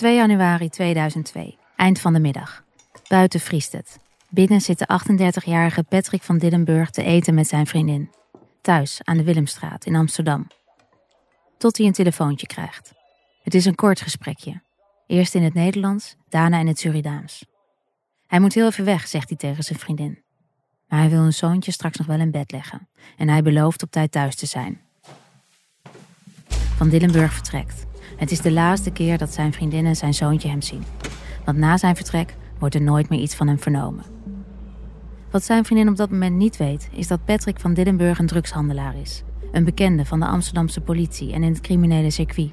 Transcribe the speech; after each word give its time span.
2 0.00 0.14
januari 0.14 0.68
2002, 0.68 1.56
eind 1.76 2.00
van 2.00 2.12
de 2.12 2.20
middag. 2.20 2.64
Buiten 3.08 3.40
vriest 3.40 3.72
het. 3.72 3.98
Binnen 4.28 4.60
zit 4.60 4.78
de 4.78 4.88
38-jarige 5.00 5.82
Patrick 5.82 6.22
van 6.22 6.38
Dillenburg 6.38 6.90
te 6.90 7.02
eten 7.02 7.34
met 7.34 7.48
zijn 7.48 7.66
vriendin. 7.66 8.10
Thuis 8.60 9.00
aan 9.04 9.16
de 9.16 9.24
Willemstraat 9.24 9.86
in 9.86 9.96
Amsterdam. 9.96 10.46
Tot 11.58 11.76
hij 11.76 11.86
een 11.86 11.92
telefoontje 11.92 12.46
krijgt. 12.46 12.92
Het 13.42 13.54
is 13.54 13.64
een 13.64 13.74
kort 13.74 14.00
gesprekje. 14.00 14.62
Eerst 15.06 15.34
in 15.34 15.42
het 15.42 15.54
Nederlands, 15.54 16.16
daarna 16.28 16.58
in 16.58 16.66
het 16.66 16.78
Surinaams. 16.78 17.44
Hij 18.26 18.40
moet 18.40 18.54
heel 18.54 18.66
even 18.66 18.84
weg, 18.84 19.08
zegt 19.08 19.28
hij 19.28 19.38
tegen 19.38 19.64
zijn 19.64 19.78
vriendin. 19.78 20.22
Maar 20.88 21.00
hij 21.00 21.10
wil 21.10 21.22
hun 21.22 21.32
zoontje 21.32 21.72
straks 21.72 21.98
nog 21.98 22.06
wel 22.06 22.20
in 22.20 22.30
bed 22.30 22.52
leggen. 22.52 22.88
En 23.16 23.28
hij 23.28 23.42
belooft 23.42 23.82
op 23.82 23.90
tijd 23.90 24.12
thuis 24.12 24.36
te 24.36 24.46
zijn. 24.46 24.80
Van 26.76 26.88
Dillenburg 26.88 27.32
vertrekt. 27.32 27.88
Het 28.20 28.30
is 28.30 28.40
de 28.40 28.52
laatste 28.52 28.90
keer 28.90 29.18
dat 29.18 29.32
zijn 29.32 29.52
vriendin 29.52 29.86
en 29.86 29.96
zijn 29.96 30.14
zoontje 30.14 30.48
hem 30.48 30.62
zien. 30.62 30.82
Want 31.44 31.58
na 31.58 31.76
zijn 31.76 31.96
vertrek 31.96 32.36
wordt 32.58 32.74
er 32.74 32.82
nooit 32.82 33.08
meer 33.08 33.20
iets 33.20 33.34
van 33.34 33.46
hem 33.46 33.58
vernomen. 33.58 34.04
Wat 35.30 35.44
zijn 35.44 35.64
vriendin 35.64 35.88
op 35.88 35.96
dat 35.96 36.10
moment 36.10 36.36
niet 36.36 36.56
weet, 36.56 36.88
is 36.92 37.06
dat 37.06 37.24
Patrick 37.24 37.60
van 37.60 37.74
Dillenburg 37.74 38.18
een 38.18 38.26
drugshandelaar 38.26 38.96
is. 38.96 39.22
Een 39.52 39.64
bekende 39.64 40.04
van 40.04 40.20
de 40.20 40.26
Amsterdamse 40.26 40.80
politie 40.80 41.32
en 41.32 41.42
in 41.42 41.52
het 41.52 41.60
criminele 41.60 42.10
circuit. 42.10 42.50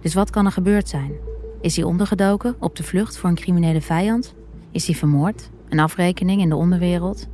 Dus 0.00 0.14
wat 0.14 0.30
kan 0.30 0.46
er 0.46 0.52
gebeurd 0.52 0.88
zijn? 0.88 1.12
Is 1.60 1.76
hij 1.76 1.84
ondergedoken, 1.84 2.56
op 2.58 2.76
de 2.76 2.82
vlucht 2.82 3.16
voor 3.16 3.28
een 3.28 3.36
criminele 3.36 3.80
vijand? 3.80 4.34
Is 4.70 4.86
hij 4.86 4.94
vermoord? 4.94 5.50
Een 5.68 5.80
afrekening 5.80 6.40
in 6.40 6.48
de 6.48 6.56
onderwereld? 6.56 7.28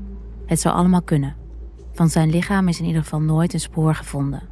Het 0.46 0.60
zou 0.60 0.74
allemaal 0.74 1.02
kunnen. 1.02 1.36
Van 1.92 2.08
zijn 2.08 2.30
lichaam 2.30 2.68
is 2.68 2.78
in 2.78 2.86
ieder 2.86 3.02
geval 3.02 3.20
nooit 3.20 3.52
een 3.52 3.60
spoor 3.60 3.94
gevonden. 3.94 4.42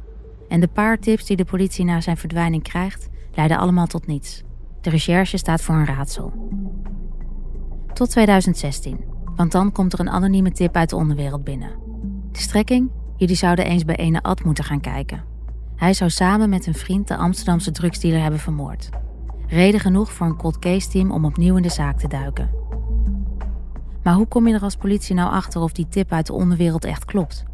En 0.47 0.59
de 0.59 0.67
paar 0.67 0.99
tips 0.99 1.25
die 1.25 1.37
de 1.37 1.45
politie 1.45 1.85
na 1.85 2.01
zijn 2.01 2.17
verdwijning 2.17 2.63
krijgt, 2.63 3.09
leiden 3.33 3.57
allemaal 3.57 3.87
tot 3.87 4.07
niets. 4.07 4.43
De 4.81 4.89
recherche 4.89 5.37
staat 5.37 5.61
voor 5.61 5.75
een 5.75 5.85
raadsel. 5.85 6.33
Tot 7.93 8.09
2016, 8.09 8.99
want 9.35 9.51
dan 9.51 9.71
komt 9.71 9.93
er 9.93 9.99
een 9.99 10.09
anonieme 10.09 10.51
tip 10.51 10.75
uit 10.75 10.89
de 10.89 10.95
onderwereld 10.95 11.43
binnen. 11.43 11.71
De 12.31 12.39
strekking? 12.39 12.91
Jullie 13.15 13.35
zouden 13.35 13.65
eens 13.65 13.85
bij 13.85 13.95
ene 13.95 14.23
Ad 14.23 14.43
moeten 14.43 14.63
gaan 14.63 14.79
kijken. 14.79 15.23
Hij 15.75 15.93
zou 15.93 16.09
samen 16.09 16.49
met 16.49 16.65
een 16.65 16.73
vriend 16.73 17.07
de 17.07 17.15
Amsterdamse 17.15 17.71
drugsdealer 17.71 18.21
hebben 18.21 18.39
vermoord. 18.39 18.89
Reden 19.47 19.79
genoeg 19.79 20.11
voor 20.11 20.27
een 20.27 20.37
cold 20.37 20.59
case 20.59 20.89
team 20.89 21.11
om 21.11 21.25
opnieuw 21.25 21.55
in 21.55 21.61
de 21.61 21.69
zaak 21.69 21.99
te 21.99 22.07
duiken. 22.07 22.49
Maar 24.03 24.13
hoe 24.13 24.27
kom 24.27 24.47
je 24.47 24.53
er 24.53 24.61
als 24.61 24.75
politie 24.75 25.15
nou 25.15 25.31
achter 25.31 25.61
of 25.61 25.71
die 25.71 25.87
tip 25.89 26.11
uit 26.11 26.25
de 26.25 26.33
onderwereld 26.33 26.85
echt 26.85 27.05
klopt? 27.05 27.45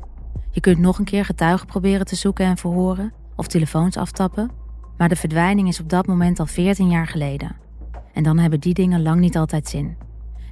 Je 0.52 0.62
kunt 0.62 0.80
nog 0.80 1.00
een 1.00 1.06
keer 1.06 1.26
getuigen 1.26 1.68
proberen 1.68 2.06
te 2.06 2.16
zoeken 2.16 2.46
en 2.46 2.58
verhoren 2.58 3.14
of 3.36 3.48
telefoons 3.48 3.98
aftappen, 3.98 4.52
maar 4.98 5.10
de 5.10 5.16
verdwijning 5.16 5.68
is 5.68 5.80
op 5.80 5.90
dat 5.90 6.08
moment 6.08 6.40
al 6.40 6.46
14 6.46 6.90
jaar 6.90 7.08
geleden. 7.08 7.56
En 8.14 8.24
dan 8.24 8.38
hebben 8.38 8.60
die 8.60 8.74
dingen 8.74 9.02
lang 9.02 9.20
niet 9.20 9.38
altijd 9.38 9.68
zin. 9.68 9.98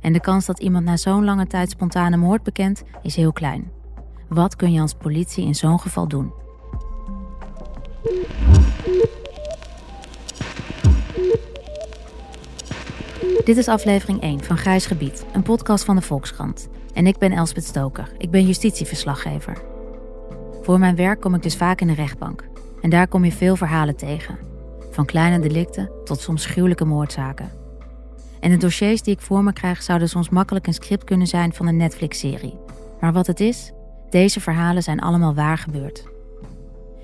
En 0.02 0.14
de 0.14 0.20
kans 0.20 0.46
dat 0.46 0.60
iemand 0.60 0.86
na 0.86 0.98
zo'n 0.98 1.24
lange 1.24 1.48
tijd 1.48 1.70
spontane 1.70 2.18
moord 2.18 2.44
bekent 2.44 2.84
is 3.02 3.16
heel 3.16 3.34
klein. 3.34 3.72
Wat 4.30 4.56
kun 4.56 4.72
je 4.72 4.82
als 4.82 4.94
politie 4.94 5.46
in 5.46 5.56
zo'n 5.56 5.80
geval 5.80 6.08
doen? 6.08 6.32
Dit 13.44 13.58
is 13.58 13.68
aflevering 13.68 14.22
1 14.22 14.44
van 14.44 14.58
Grijs 14.58 14.86
Gebied, 14.86 15.26
een 15.34 15.44
podcast 15.44 15.84
van 15.84 15.96
de 15.96 16.02
Volkskrant. 16.02 16.70
En 16.94 17.08
ik 17.08 17.18
ben 17.18 17.32
Elspet 17.32 17.66
Stoker. 17.66 18.12
Ik 18.18 18.32
ben 18.32 18.46
justitieverslaggever. 18.46 19.71
Voor 20.62 20.80
mijn 20.80 20.96
werk 20.96 21.22
kom 21.22 21.36
ik 21.36 21.44
dus 21.44 21.56
vaak 21.56 21.82
in 21.82 21.88
de 21.88 21.94
rechtbank. 21.94 22.44
En 22.82 22.90
daar 22.90 23.08
kom 23.08 23.26
je 23.26 23.32
veel 23.32 23.56
verhalen 23.56 23.96
tegen. 23.96 24.38
Van 24.92 25.06
kleine 25.06 25.40
delicten 25.40 25.92
tot 26.04 26.20
soms 26.20 26.46
gruwelijke 26.46 26.86
moordzaken. 26.86 27.52
En 28.40 28.50
de 28.50 28.58
dossiers 28.58 29.02
die 29.02 29.14
ik 29.14 29.22
voor 29.22 29.44
me 29.44 29.54
krijg 29.54 29.84
zouden 29.84 30.10
soms 30.10 30.30
makkelijk 30.30 30.68
een 30.68 30.74
script 30.74 31.04
kunnen 31.04 31.28
zijn 31.28 31.54
van 31.54 31.68
een 31.68 31.78
Netflix-serie. 31.78 32.58
Maar 33.00 33.14
wat 33.14 33.28
het 33.28 33.40
is, 33.40 33.72
deze 34.10 34.40
verhalen 34.40 34.84
zijn 34.84 35.00
allemaal 35.00 35.34
waar 35.34 35.58
gebeurd. 35.58 36.08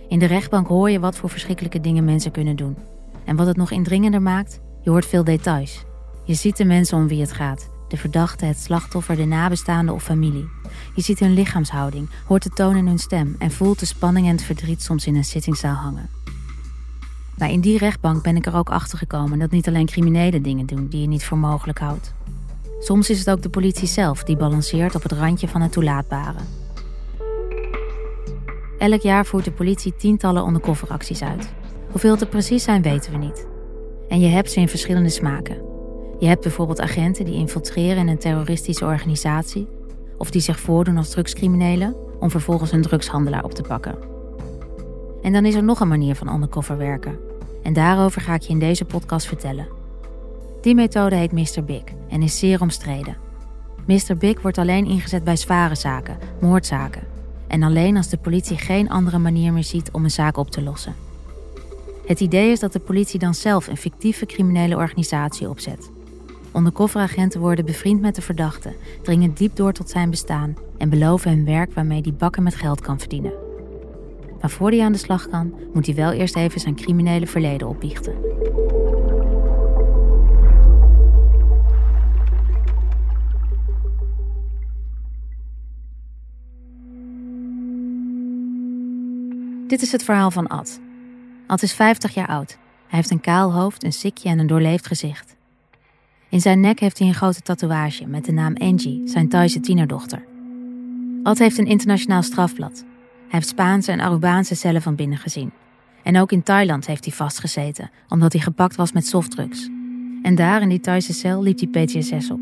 In 0.07 0.19
de 0.19 0.25
rechtbank 0.25 0.67
hoor 0.67 0.89
je 0.89 0.99
wat 0.99 1.15
voor 1.15 1.29
verschrikkelijke 1.29 1.79
dingen 1.79 2.05
mensen 2.05 2.31
kunnen 2.31 2.55
doen. 2.55 2.77
En 3.25 3.35
wat 3.35 3.47
het 3.47 3.57
nog 3.57 3.71
indringender 3.71 4.21
maakt, 4.21 4.59
je 4.81 4.89
hoort 4.89 5.05
veel 5.05 5.23
details. 5.23 5.85
Je 6.23 6.33
ziet 6.33 6.57
de 6.57 6.65
mensen 6.65 6.97
om 6.97 7.07
wie 7.07 7.21
het 7.21 7.31
gaat. 7.31 7.69
De 7.87 7.97
verdachte, 7.97 8.45
het 8.45 8.59
slachtoffer, 8.59 9.15
de 9.15 9.25
nabestaanden 9.25 9.93
of 9.95 10.03
familie. 10.03 10.49
Je 10.95 11.01
ziet 11.01 11.19
hun 11.19 11.33
lichaamshouding, 11.33 12.09
hoort 12.25 12.43
de 12.43 12.49
toon 12.49 12.75
in 12.75 12.87
hun 12.87 12.99
stem 12.99 13.35
en 13.39 13.51
voelt 13.51 13.79
de 13.79 13.85
spanning 13.85 14.25
en 14.25 14.31
het 14.31 14.43
verdriet 14.43 14.83
soms 14.83 15.05
in 15.05 15.15
een 15.15 15.25
zittingszaal 15.25 15.75
hangen. 15.75 16.09
Maar 17.37 17.51
in 17.51 17.59
die 17.59 17.77
rechtbank 17.77 18.23
ben 18.23 18.35
ik 18.35 18.45
er 18.45 18.55
ook 18.55 18.69
achter 18.69 18.97
gekomen 18.97 19.39
dat 19.39 19.51
niet 19.51 19.67
alleen 19.67 19.85
criminelen 19.85 20.41
dingen 20.41 20.65
doen 20.65 20.87
die 20.87 21.01
je 21.01 21.07
niet 21.07 21.25
voor 21.25 21.37
mogelijk 21.37 21.79
houdt. 21.79 22.13
Soms 22.79 23.09
is 23.09 23.19
het 23.19 23.29
ook 23.29 23.41
de 23.41 23.49
politie 23.49 23.87
zelf 23.87 24.23
die 24.23 24.37
balanceert 24.37 24.95
op 24.95 25.03
het 25.03 25.11
randje 25.11 25.47
van 25.47 25.61
het 25.61 25.71
toelaatbare. 25.71 26.39
Elk 28.77 29.01
jaar 29.01 29.25
voert 29.25 29.45
de 29.45 29.51
politie 29.51 29.95
tientallen 29.95 30.43
ondercoveracties 30.43 31.21
uit. 31.21 31.53
Hoeveel 31.91 32.17
het 32.17 32.29
precies 32.29 32.63
zijn 32.63 32.81
weten 32.81 33.11
we 33.11 33.17
niet. 33.17 33.47
En 34.09 34.19
je 34.19 34.27
hebt 34.27 34.51
ze 34.51 34.59
in 34.59 34.69
verschillende 34.69 35.09
smaken. 35.09 35.66
Je 36.19 36.27
hebt 36.27 36.41
bijvoorbeeld 36.41 36.81
agenten 36.81 37.25
die 37.25 37.35
infiltreren 37.35 37.97
in 37.97 38.07
een 38.07 38.17
terroristische 38.17 38.85
organisatie 38.85 39.67
of 40.17 40.31
die 40.31 40.41
zich 40.41 40.59
voordoen 40.59 40.97
als 40.97 41.09
drugscriminelen 41.09 41.95
om 42.19 42.29
vervolgens 42.29 42.71
een 42.71 42.81
drugshandelaar 42.81 43.43
op 43.43 43.53
te 43.53 43.61
pakken. 43.61 43.95
En 45.21 45.33
dan 45.33 45.45
is 45.45 45.55
er 45.55 45.63
nog 45.63 45.79
een 45.79 45.87
manier 45.87 46.15
van 46.15 46.33
undercover 46.33 46.77
werken. 46.77 47.17
En 47.63 47.73
daarover 47.73 48.21
ga 48.21 48.33
ik 48.33 48.41
je 48.41 48.49
in 48.49 48.59
deze 48.59 48.85
podcast 48.85 49.27
vertellen. 49.27 49.67
Die 50.61 50.75
methode 50.75 51.15
heet 51.15 51.31
Mr. 51.31 51.63
Big 51.65 51.83
en 52.09 52.21
is 52.21 52.39
zeer 52.39 52.61
omstreden. 52.61 53.17
Mr. 53.85 54.17
Big 54.17 54.41
wordt 54.41 54.57
alleen 54.57 54.85
ingezet 54.85 55.23
bij 55.23 55.35
zware 55.35 55.75
zaken, 55.75 56.17
moordzaken. 56.41 57.03
En 57.47 57.63
alleen 57.63 57.97
als 57.97 58.09
de 58.09 58.17
politie 58.17 58.57
geen 58.57 58.89
andere 58.89 59.17
manier 59.17 59.53
meer 59.53 59.63
ziet 59.63 59.91
om 59.91 60.03
een 60.03 60.11
zaak 60.11 60.37
op 60.37 60.51
te 60.51 60.61
lossen. 60.61 60.95
Het 62.05 62.19
idee 62.19 62.51
is 62.51 62.59
dat 62.59 62.73
de 62.73 62.79
politie 62.79 63.19
dan 63.19 63.33
zelf 63.33 63.67
een 63.67 63.77
fictieve 63.77 64.25
criminele 64.25 64.75
organisatie 64.75 65.49
opzet. 65.49 65.89
Undercoveragenten 66.55 67.39
worden 67.39 67.65
bevriend 67.65 68.01
met 68.01 68.15
de 68.15 68.21
verdachte, 68.21 68.73
dringen 69.03 69.33
diep 69.33 69.55
door 69.55 69.71
tot 69.71 69.89
zijn 69.89 70.09
bestaan 70.09 70.55
en 70.77 70.89
beloven 70.89 71.31
hem 71.31 71.45
werk 71.45 71.73
waarmee 71.73 72.01
hij 72.01 72.13
bakken 72.13 72.43
met 72.43 72.55
geld 72.55 72.81
kan 72.81 72.99
verdienen. 72.99 73.33
Maar 74.41 74.49
voor 74.49 74.69
hij 74.69 74.81
aan 74.81 74.91
de 74.91 74.97
slag 74.97 75.29
kan, 75.29 75.53
moet 75.73 75.85
hij 75.85 75.95
wel 75.95 76.11
eerst 76.11 76.35
even 76.35 76.59
zijn 76.59 76.75
criminele 76.75 77.27
verleden 77.27 77.67
opbiechten. 77.67 78.15
Dit 89.67 89.81
is 89.81 89.91
het 89.91 90.03
verhaal 90.03 90.31
van 90.31 90.47
Ad. 90.47 90.79
Ad 91.47 91.61
is 91.61 91.73
50 91.73 92.13
jaar 92.13 92.27
oud. 92.27 92.57
Hij 92.87 92.99
heeft 92.99 93.11
een 93.11 93.21
kaal 93.21 93.53
hoofd, 93.53 93.83
een 93.83 93.93
sikje 93.93 94.29
en 94.29 94.39
een 94.39 94.47
doorleefd 94.47 94.87
gezicht. 94.87 95.36
In 96.29 96.41
zijn 96.41 96.59
nek 96.59 96.79
heeft 96.79 96.99
hij 96.99 97.07
een 97.07 97.13
grote 97.13 97.41
tatoeage 97.41 98.07
met 98.07 98.25
de 98.25 98.31
naam 98.31 98.55
Angie, 98.57 99.01
zijn 99.05 99.29
Thaise 99.29 99.59
tienerdochter. 99.59 100.25
Ad 101.23 101.37
heeft 101.37 101.57
een 101.57 101.65
internationaal 101.65 102.23
strafblad. 102.23 102.79
Hij 102.79 103.27
heeft 103.27 103.47
Spaanse 103.47 103.91
en 103.91 103.99
Arubaanse 103.99 104.55
cellen 104.55 104.81
van 104.81 104.95
binnen 104.95 105.17
gezien. 105.17 105.51
En 106.03 106.19
ook 106.19 106.31
in 106.31 106.43
Thailand 106.43 106.87
heeft 106.87 107.05
hij 107.05 107.13
vastgezeten, 107.13 107.89
omdat 108.09 108.33
hij 108.33 108.41
gepakt 108.41 108.75
was 108.75 108.91
met 108.91 109.07
softdrugs. 109.07 109.69
En 110.21 110.35
daar 110.35 110.61
in 110.61 110.69
die 110.69 110.79
Thaise 110.79 111.13
cel 111.13 111.43
liep 111.43 111.59
hij 111.59 111.85
PTSS 111.85 112.31
op. 112.31 112.39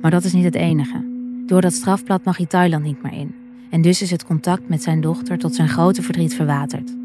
Maar 0.00 0.10
dat 0.10 0.24
is 0.24 0.32
niet 0.32 0.44
het 0.44 0.54
enige. 0.54 1.04
Door 1.46 1.60
dat 1.60 1.72
strafblad 1.72 2.24
mag 2.24 2.36
hij 2.36 2.46
Thailand 2.46 2.84
niet 2.84 3.02
meer 3.02 3.12
in. 3.12 3.34
En 3.70 3.82
dus 3.82 4.02
is 4.02 4.10
het 4.10 4.24
contact 4.24 4.68
met 4.68 4.82
zijn 4.82 5.00
dochter 5.00 5.38
tot 5.38 5.54
zijn 5.54 5.68
grote 5.68 6.02
verdriet 6.02 6.34
verwaterd. 6.34 6.96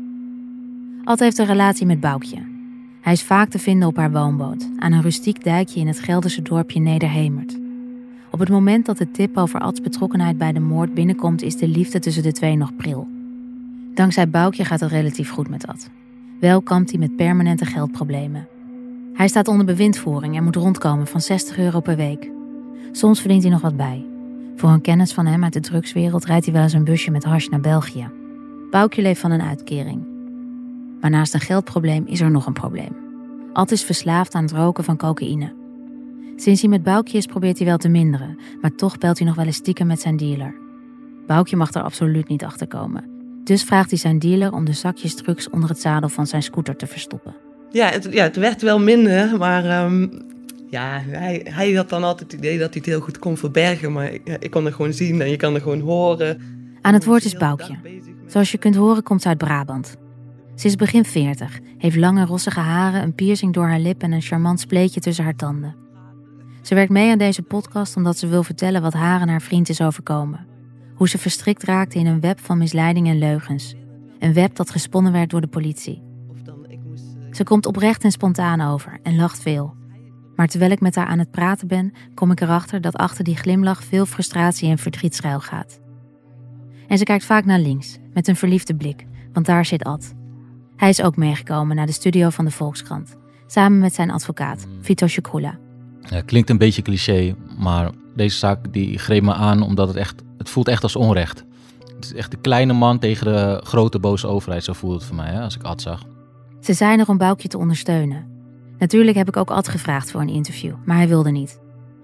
Ad 1.04 1.20
heeft 1.20 1.38
een 1.38 1.46
relatie 1.46 1.86
met 1.86 2.00
Boukje, 2.00 2.51
hij 3.02 3.14
is 3.14 3.24
vaak 3.24 3.50
te 3.50 3.60
vinden 3.60 3.88
op 3.88 3.96
haar 3.96 4.12
woonboot, 4.12 4.70
aan 4.78 4.92
een 4.92 5.02
rustiek 5.02 5.44
dijkje 5.44 5.80
in 5.80 5.88
het 5.88 6.00
Gelderse 6.00 6.42
dorpje 6.42 6.80
Nederhemert. 6.80 7.60
Op 8.32 8.40
het 8.40 8.50
moment 8.50 8.86
dat 8.86 8.98
de 8.98 9.12
tip 9.12 9.38
over 9.38 9.60
Ads 9.60 9.82
betrokkenheid 9.82 10.38
bij 10.38 10.52
de 10.52 10.60
moord 10.60 10.94
binnenkomt, 10.94 11.42
is 11.42 11.56
de 11.56 11.68
liefde 11.68 12.00
tussen 12.00 12.24
de 12.24 12.32
twee 12.32 12.56
nog 12.56 12.76
pril. 12.76 13.08
Dankzij 13.94 14.30
Boukje 14.30 14.66
gaat 14.66 14.80
het 14.80 14.92
relatief 14.92 15.30
goed 15.30 15.50
met 15.50 15.68
Ad. 15.68 15.90
Wel 16.40 16.62
kampt 16.62 16.90
hij 16.90 17.00
met 17.00 17.16
permanente 17.16 17.66
geldproblemen. 17.66 18.48
Hij 19.14 19.28
staat 19.28 19.48
onder 19.48 19.66
bewindvoering 19.66 20.36
en 20.36 20.44
moet 20.44 20.56
rondkomen 20.56 21.08
van 21.08 21.22
60 21.22 21.58
euro 21.58 21.80
per 21.80 21.96
week. 21.96 22.30
Soms 22.92 23.20
verdient 23.20 23.44
hij 23.44 23.52
nog 23.52 23.62
wat 23.62 23.78
bij. 23.78 24.06
Voor 24.56 24.70
een 24.70 24.82
kennis 24.82 25.14
van 25.14 25.26
hem 25.26 25.44
uit 25.44 25.54
de 25.54 25.60
drugswereld 25.60 26.26
rijdt 26.26 26.46
hij 26.46 26.54
wel 26.54 26.64
eens 26.64 26.74
een 26.74 26.84
busje 26.84 27.12
met 27.12 27.24
hash 27.24 27.48
naar 27.48 27.62
België. 27.62 28.10
Boukje 28.72 29.02
leeft 29.02 29.22
van 29.22 29.32
een 29.32 29.42
uitkering. 29.42 30.11
Maar 31.02 31.10
naast 31.10 31.34
een 31.34 31.40
geldprobleem 31.40 32.06
is 32.08 32.20
er 32.20 32.32
nog 32.32 32.46
een 32.46 32.54
probleem. 32.54 32.96
Ad 33.54 33.72
is 33.72 33.84
verslaafd 33.84 34.34
aan 34.34 34.44
het 34.44 34.52
roken 34.52 34.84
van 34.84 34.98
cocaïne. 34.98 35.54
Sinds 36.36 36.62
hij 36.62 36.70
met 36.70 36.84
Boukje 36.84 37.18
is, 37.18 37.26
probeert 37.26 37.58
hij 37.58 37.68
wel 37.68 37.78
te 37.78 37.90
minderen, 37.90 38.40
maar 38.62 38.76
toch 38.76 38.98
belt 38.98 39.18
hij 39.18 39.28
nog 39.28 39.36
wel 39.36 39.46
eens 39.46 39.56
stiekem 39.56 39.88
met 39.88 40.02
zijn 40.02 40.18
dealer. 40.18 40.56
Boukje 41.28 41.56
mag 41.56 41.74
er 41.74 41.82
absoluut 41.82 42.28
niet 42.28 42.44
achter 42.44 42.68
komen. 42.68 43.04
Dus 43.44 43.64
vraagt 43.64 43.90
hij 43.90 44.00
zijn 44.00 44.20
dealer 44.20 44.54
om 44.54 44.66
de 44.66 44.74
zakjes 44.74 45.16
drugs 45.16 45.50
onder 45.50 45.70
het 45.70 45.80
zadel 45.80 46.10
van 46.10 46.28
zijn 46.28 46.44
scooter 46.44 46.76
te 46.76 46.88
verstoppen. 46.88 47.36
Ja, 47.72 47.90
het, 47.90 48.08
ja, 48.12 48.24
het 48.24 48.36
werd 48.36 48.62
wel 48.62 48.80
minder, 48.80 49.38
maar 49.38 49.66
ehm, 49.66 50.08
ja, 50.70 51.02
hij, 51.08 51.46
hij 51.50 51.72
had 51.74 51.90
dan 51.90 52.04
altijd 52.04 52.32
het 52.32 52.40
idee 52.40 52.58
dat 52.58 52.74
hij 52.74 52.78
het 52.78 52.86
heel 52.86 53.00
goed 53.00 53.20
kon 53.20 53.38
verbergen. 53.38 53.92
Maar 53.92 54.14
ik, 54.14 54.38
ik 54.40 54.52
kon 54.52 54.66
het 54.66 54.74
gewoon 54.74 54.94
zien 54.94 55.22
en 55.22 55.30
je 55.30 55.36
kan 55.36 55.54
het 55.54 55.64
gewoon 55.64 55.80
horen. 55.80 56.42
Aan 56.82 56.94
het 56.94 57.06
woord 57.06 57.26
is 57.26 57.34
Boukje. 57.34 57.76
Zoals 58.26 58.52
je 58.52 58.58
kunt 58.58 58.76
horen 58.76 59.04
komt 59.04 59.22
ze 59.22 59.28
uit 59.28 59.38
Brabant. 59.38 59.98
Ze 60.62 60.68
is 60.68 60.76
begin 60.76 61.06
40, 61.06 61.60
heeft 61.78 61.96
lange 61.96 62.26
rossige 62.26 62.60
haren, 62.60 63.02
een 63.02 63.16
piercing 63.16 63.54
door 63.54 63.68
haar 63.68 63.80
lip 63.80 64.02
en 64.02 64.12
een 64.12 64.22
charmant 64.22 64.60
spleetje 64.60 65.00
tussen 65.00 65.24
haar 65.24 65.36
tanden. 65.36 65.76
Ze 66.62 66.76
werkt 66.76 66.92
mee 66.92 67.12
aan 67.12 67.18
deze 67.18 67.42
podcast 67.42 67.96
omdat 67.96 68.18
ze 68.18 68.28
wil 68.28 68.44
vertellen 68.44 68.82
wat 68.82 68.94
haar 68.94 69.22
en 69.22 69.30
haar 69.30 69.42
vriend 69.42 69.70
is 69.70 69.82
overkomen. 69.82 70.48
Hoe 70.96 71.10
ze 71.10 71.18
verstrikt 71.18 71.64
raakte 71.64 72.00
in 72.00 72.06
een 72.06 72.20
web 72.20 72.40
van 72.40 72.58
misleiding 72.58 73.08
en 73.08 73.18
leugens. 73.18 73.76
Een 74.20 74.34
web 74.34 74.56
dat 74.56 74.70
gesponnen 74.70 75.12
werd 75.12 75.30
door 75.30 75.42
de 75.42 75.48
politie. 75.48 76.04
Ze 77.32 77.44
komt 77.44 77.66
oprecht 77.66 78.04
en 78.04 78.12
spontaan 78.12 78.62
over 78.62 79.00
en 79.04 79.16
lacht 79.16 79.42
veel. 79.42 79.74
Maar 80.36 80.48
terwijl 80.48 80.72
ik 80.72 80.80
met 80.80 80.96
haar 80.96 81.08
aan 81.08 81.20
het 81.20 81.32
praten 81.32 81.68
ben, 81.68 81.94
kom 82.14 82.32
ik 82.32 82.42
erachter 82.42 82.82
dat 82.82 82.96
achter 82.96 83.24
die 83.24 83.38
glimlach 83.38 83.84
veel 83.84 84.06
frustratie 84.06 84.70
en 84.70 84.78
verdriet 84.78 85.16
schuil 85.16 85.40
gaat. 85.40 85.80
En 86.88 86.98
ze 86.98 87.04
kijkt 87.04 87.26
vaak 87.26 87.46
naar 87.46 87.60
links, 87.60 87.98
met 88.14 88.28
een 88.28 88.36
verliefde 88.36 88.76
blik, 88.76 89.06
want 89.34 89.46
daar 89.46 89.66
zit 89.66 89.84
Ad. 89.84 90.20
Hij 90.82 90.90
is 90.90 91.02
ook 91.02 91.16
meegekomen 91.16 91.76
naar 91.76 91.86
de 91.86 91.92
studio 91.92 92.30
van 92.30 92.46
de 92.46 92.52
Volkskrant, 92.52 93.16
samen 93.48 93.80
met 93.80 93.94
zijn 93.94 94.12
advocaat, 94.12 94.66
Vito 94.80 95.08
Shukula. 95.08 95.58
Ja, 96.02 96.22
klinkt 96.22 96.50
een 96.50 96.58
beetje 96.58 96.82
cliché, 96.82 97.36
maar 97.58 97.92
deze 98.16 98.38
zaak 98.38 98.74
die 98.74 98.98
greep 98.98 99.24
me 99.24 99.34
aan 99.34 99.62
omdat 99.62 99.88
het 99.88 99.98
echt, 99.98 100.22
het 100.38 100.50
voelt 100.50 100.68
echt 100.68 100.84
als 100.84 100.96
onrecht. 100.96 101.44
Het 101.96 102.06
is 102.06 102.14
echt 102.14 102.32
de 102.32 102.38
kleine 102.38 102.74
man 102.74 103.00
tegen 103.00 103.26
de 103.26 103.62
grote 103.64 104.00
boze 104.00 104.28
overheid, 104.28 104.64
zo 104.64 104.74
voelt 104.74 104.94
het 104.94 105.04
voor 105.04 105.16
mij 105.16 105.32
hè, 105.32 105.42
als 105.42 105.56
ik 105.56 105.64
Ad 105.64 105.82
zag. 105.82 106.04
Ze 106.60 106.74
zijn 106.74 107.00
er 107.00 107.10
om 107.10 107.18
Boukje 107.18 107.48
te 107.48 107.58
ondersteunen. 107.58 108.26
Natuurlijk 108.78 109.18
heb 109.18 109.28
ik 109.28 109.38
ook 109.38 109.52
Ad 109.52 109.68
gevraagd 109.68 110.12
voor 110.12 110.22
een 110.22 110.30
interview, 110.30 110.74
maar 110.86 110.98
hij 110.98 111.08
wilde 111.08 111.32
niet. 111.32 111.60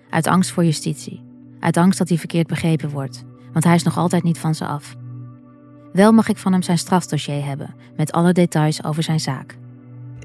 Uit 0.09 0.27
angst 0.27 0.51
voor 0.51 0.65
justitie. 0.65 1.23
Uit 1.59 1.77
angst 1.77 1.99
dat 1.99 2.09
hij 2.09 2.17
verkeerd 2.17 2.47
begrepen 2.47 2.89
wordt, 2.89 3.23
want 3.53 3.65
hij 3.65 3.75
is 3.75 3.83
nog 3.83 3.97
altijd 3.97 4.23
niet 4.23 4.39
van 4.39 4.55
ze 4.55 4.65
af. 4.65 4.95
Wel 5.93 6.11
mag 6.11 6.29
ik 6.29 6.37
van 6.37 6.51
hem 6.51 6.61
zijn 6.61 6.77
strafdossier 6.77 7.45
hebben, 7.45 7.75
met 7.97 8.11
alle 8.11 8.33
details 8.33 8.83
over 8.83 9.03
zijn 9.03 9.19
zaak. 9.19 9.57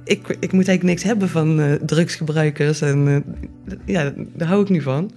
Ik, 0.05 0.29
ik 0.29 0.53
moet 0.53 0.69
eigenlijk 0.69 0.83
niks 0.83 1.03
hebben 1.03 1.29
van 1.29 1.61
uh, 1.61 1.73
drugsgebruikers 1.73 2.81
en 2.81 3.07
uh, 3.07 3.77
ja, 3.85 4.13
daar 4.17 4.49
hou 4.49 4.63
ik 4.63 4.69
niet 4.69 4.83
van. 4.83 5.11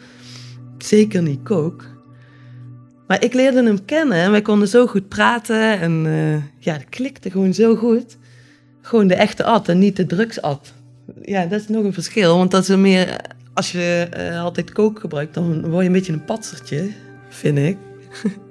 Zeker 0.77 1.21
niet 1.21 1.44
kook. 1.44 1.86
Maar 3.07 3.24
ik 3.24 3.33
leerde 3.33 3.63
hem 3.63 3.86
kennen 3.86 4.18
en 4.18 4.31
wij 4.31 4.42
konden 4.42 4.68
zo 4.68 4.88
goed 4.88 5.07
praten 5.07 5.80
en 5.80 6.06
uh, 6.06 6.36
ja, 6.59 6.74
het 6.74 6.89
klikte 6.89 7.31
gewoon 7.31 7.53
zo 7.53 7.75
goed. 7.75 8.18
Gewoon 8.81 9.07
de 9.07 9.15
echte 9.15 9.44
Ad 9.44 9.69
en 9.69 9.80
niet 9.80 9.95
de 9.95 10.06
drugsad. 10.06 10.74
Ja, 11.21 11.45
dat 11.45 11.59
is 11.59 11.68
nog 11.68 11.83
een 11.83 11.94
verschil, 11.94 12.38
want 12.38 12.51
dat 12.51 12.69
is 12.69 12.75
meer, 12.75 13.18
als 13.53 13.71
je 13.71 14.09
altijd 14.41 14.71
kook 14.71 15.00
gebruikt, 15.00 15.33
dan 15.33 15.69
word 15.69 15.81
je 15.81 15.88
een 15.88 15.95
beetje 15.95 16.13
een 16.13 16.25
patsertje, 16.25 16.89
vind 17.30 17.57
ik. 17.57 17.77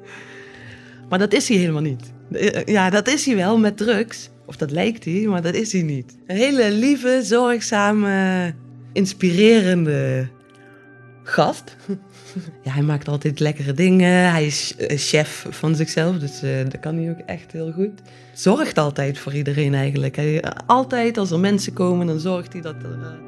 Maar 1.14 1.28
dat 1.28 1.40
is 1.40 1.48
hij 1.48 1.56
helemaal 1.56 1.82
niet. 1.82 2.12
Ja, 2.64 2.90
dat 2.90 3.08
is 3.08 3.26
hij 3.26 3.36
wel 3.36 3.58
met 3.58 3.76
drugs. 3.76 4.30
Of 4.46 4.56
dat 4.56 4.70
lijkt 4.70 5.04
hij, 5.04 5.26
maar 5.28 5.42
dat 5.42 5.54
is 5.54 5.72
hij 5.72 5.82
niet. 5.82 6.16
Een 6.26 6.36
hele 6.36 6.70
lieve, 6.72 7.20
zorgzame, 7.22 8.54
inspirerende 8.92 10.28
gast. 11.22 11.76
Ja, 12.62 12.72
hij 12.72 12.82
maakt 12.82 13.08
altijd 13.08 13.40
lekkere 13.40 13.72
dingen. 13.72 14.30
Hij 14.30 14.46
is 14.46 14.74
chef 14.88 15.46
van 15.50 15.74
zichzelf, 15.74 16.18
dus 16.18 16.42
uh, 16.42 16.50
dat 16.68 16.80
kan 16.80 16.96
hij 16.96 17.10
ook 17.10 17.18
echt 17.26 17.52
heel 17.52 17.72
goed. 17.72 18.00
Zorgt 18.32 18.78
altijd 18.78 19.18
voor 19.18 19.34
iedereen 19.34 19.74
eigenlijk. 19.74 20.16
Hij, 20.16 20.42
altijd 20.66 21.18
als 21.18 21.30
er 21.30 21.40
mensen 21.40 21.72
komen, 21.72 22.06
dan 22.06 22.20
zorgt 22.20 22.52
hij 22.52 22.62
dat 22.62 22.74
er... 22.82 23.18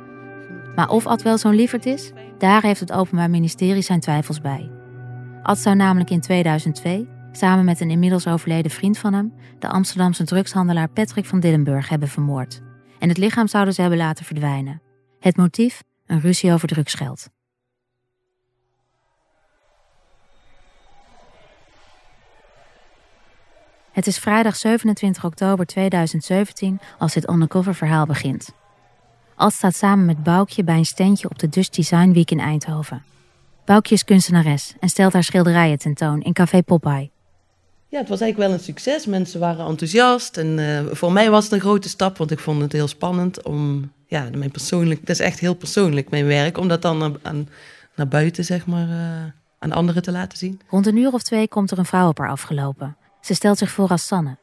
Maar 0.75 0.88
of 0.88 1.06
Ad 1.06 1.23
wel 1.23 1.38
zo'n 1.38 1.55
lieverd 1.55 1.87
is, 1.87 2.12
daar 2.38 2.62
heeft 2.62 2.81
het 2.81 2.93
Openbaar 2.93 3.31
Ministerie 3.31 3.83
zijn 3.83 4.00
twijfels 4.00 4.41
bij. 4.41 4.71
Ad 5.43 5.59
zou 5.59 5.77
namelijk 5.77 6.11
in 6.11 6.21
2002 6.21 7.15
samen 7.37 7.65
met 7.65 7.81
een 7.81 7.91
inmiddels 7.91 8.27
overleden 8.27 8.71
vriend 8.71 8.99
van 8.99 9.12
hem, 9.12 9.33
de 9.59 9.69
Amsterdamse 9.69 10.25
drugshandelaar 10.25 10.88
Patrick 10.88 11.25
van 11.25 11.41
Dillenburg, 11.41 11.88
hebben 11.88 12.09
vermoord. 12.09 12.61
En 12.99 13.09
het 13.09 13.19
lichaam 13.19 13.49
zouden 13.49 13.75
ze 13.75 13.81
hebben 13.81 13.99
laten 13.99 14.25
verdwijnen. 14.25 14.83
Het 15.21 15.37
motief? 15.37 15.83
Een 16.06 16.21
ruzie 16.21 16.53
over 16.53 16.69
drugsgeld. 16.69 17.29
Het 23.93 24.06
is 24.06 24.19
vrijdag 24.19 24.56
27 24.56 25.25
oktober 25.25 25.67
2017 25.67 26.81
als 26.99 27.12
dit 27.12 27.29
undercover 27.29 27.75
verhaal 27.75 28.06
begint. 28.06 28.55
Ad 29.35 29.53
staat 29.53 29.75
samen 29.75 30.05
met 30.05 30.23
Boukje 30.23 30.65
bij 30.65 30.77
een 30.77 30.85
standje 30.85 31.31
op 31.31 31.38
de 31.38 31.49
Dutch 31.49 31.69
Design 31.69 32.12
Week 32.12 32.31
in 32.31 32.41
Eindhoven. 32.41 33.03
Boukje 33.65 33.94
is 33.94 34.05
kunstenares 34.05 34.75
en 34.81 34.88
stelt 34.88 35.12
haar 35.12 35.25
schilderijen 35.25 35.79
tentoon 35.79 36.21
in 36.21 36.33
Café 36.33 36.62
Popeye. 36.62 37.15
Ja, 37.97 38.03
het 38.03 38.11
was 38.11 38.21
eigenlijk 38.21 38.51
wel 38.51 38.59
een 38.59 38.65
succes. 38.65 39.07
Mensen 39.07 39.41
waren 39.41 39.67
enthousiast. 39.67 40.37
En 40.37 40.59
uh, 40.59 40.81
voor 40.91 41.13
mij 41.13 41.31
was 41.31 41.45
het 41.45 41.53
een 41.53 41.61
grote 41.61 41.89
stap, 41.89 42.19
want 42.19 42.31
ik 42.31 42.39
vond 42.39 42.61
het 42.61 42.73
heel 42.73 42.89
spannend 42.89 43.43
om, 43.43 43.93
ja, 44.07 44.29
mijn 44.35 44.51
persoonlijk, 44.51 45.01
dat 45.01 45.09
is 45.09 45.21
echt 45.21 45.39
heel 45.39 45.55
persoonlijk, 45.55 46.11
mijn 46.11 46.27
werk, 46.27 46.59
om 46.59 46.69
dat 46.69 46.83
dan 46.83 47.19
aan, 47.23 47.49
naar 47.95 48.09
buiten, 48.09 48.45
zeg 48.45 48.67
maar, 48.67 48.89
uh, 48.89 49.25
aan 49.59 49.73
anderen 49.73 50.03
te 50.03 50.13
laten 50.13 50.39
zien. 50.39 50.61
Rond 50.69 50.87
een 50.87 50.97
uur 50.97 51.13
of 51.13 51.23
twee 51.23 51.49
komt 51.49 51.71
er 51.71 51.79
een 51.79 51.85
vrouw 51.85 52.09
op 52.09 52.19
haar 52.19 52.31
afgelopen. 52.31 52.97
Ze 53.21 53.35
stelt 53.35 53.59
zich 53.59 53.71
voor 53.71 53.89
als 53.89 54.07
Sanne. 54.07 54.37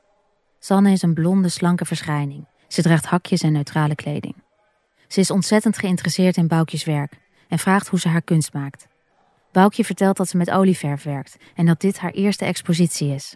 Sanne 0.60 0.92
is 0.92 1.02
een 1.02 1.14
blonde, 1.14 1.50
slanke 1.50 1.86
verschijning. 1.86 2.46
Ze 2.68 2.82
draagt 2.82 3.06
hakjes 3.06 3.42
en 3.42 3.52
neutrale 3.52 3.96
kleding. 3.96 4.36
Ze 5.08 5.20
is 5.20 5.32
ontzettend 5.32 5.78
geïnteresseerd 5.78 6.38
in 6.38 6.48
Boukjes 6.48 6.84
werk 6.84 7.14
en 7.50 7.60
vraagt 7.60 7.88
hoe 7.88 8.00
ze 8.00 8.08
haar 8.08 8.22
kunst 8.22 8.54
maakt. 8.54 8.88
Boukje 9.52 9.84
vertelt 9.84 10.18
dat 10.18 10.30
ze 10.30 10.38
met 10.38 10.52
olieverf 10.52 11.04
werkt 11.04 11.38
en 11.56 11.66
dat 11.66 11.82
dit 11.82 12.00
haar 12.00 12.12
eerste 12.12 12.46
expositie 12.46 13.14
is. 13.14 13.36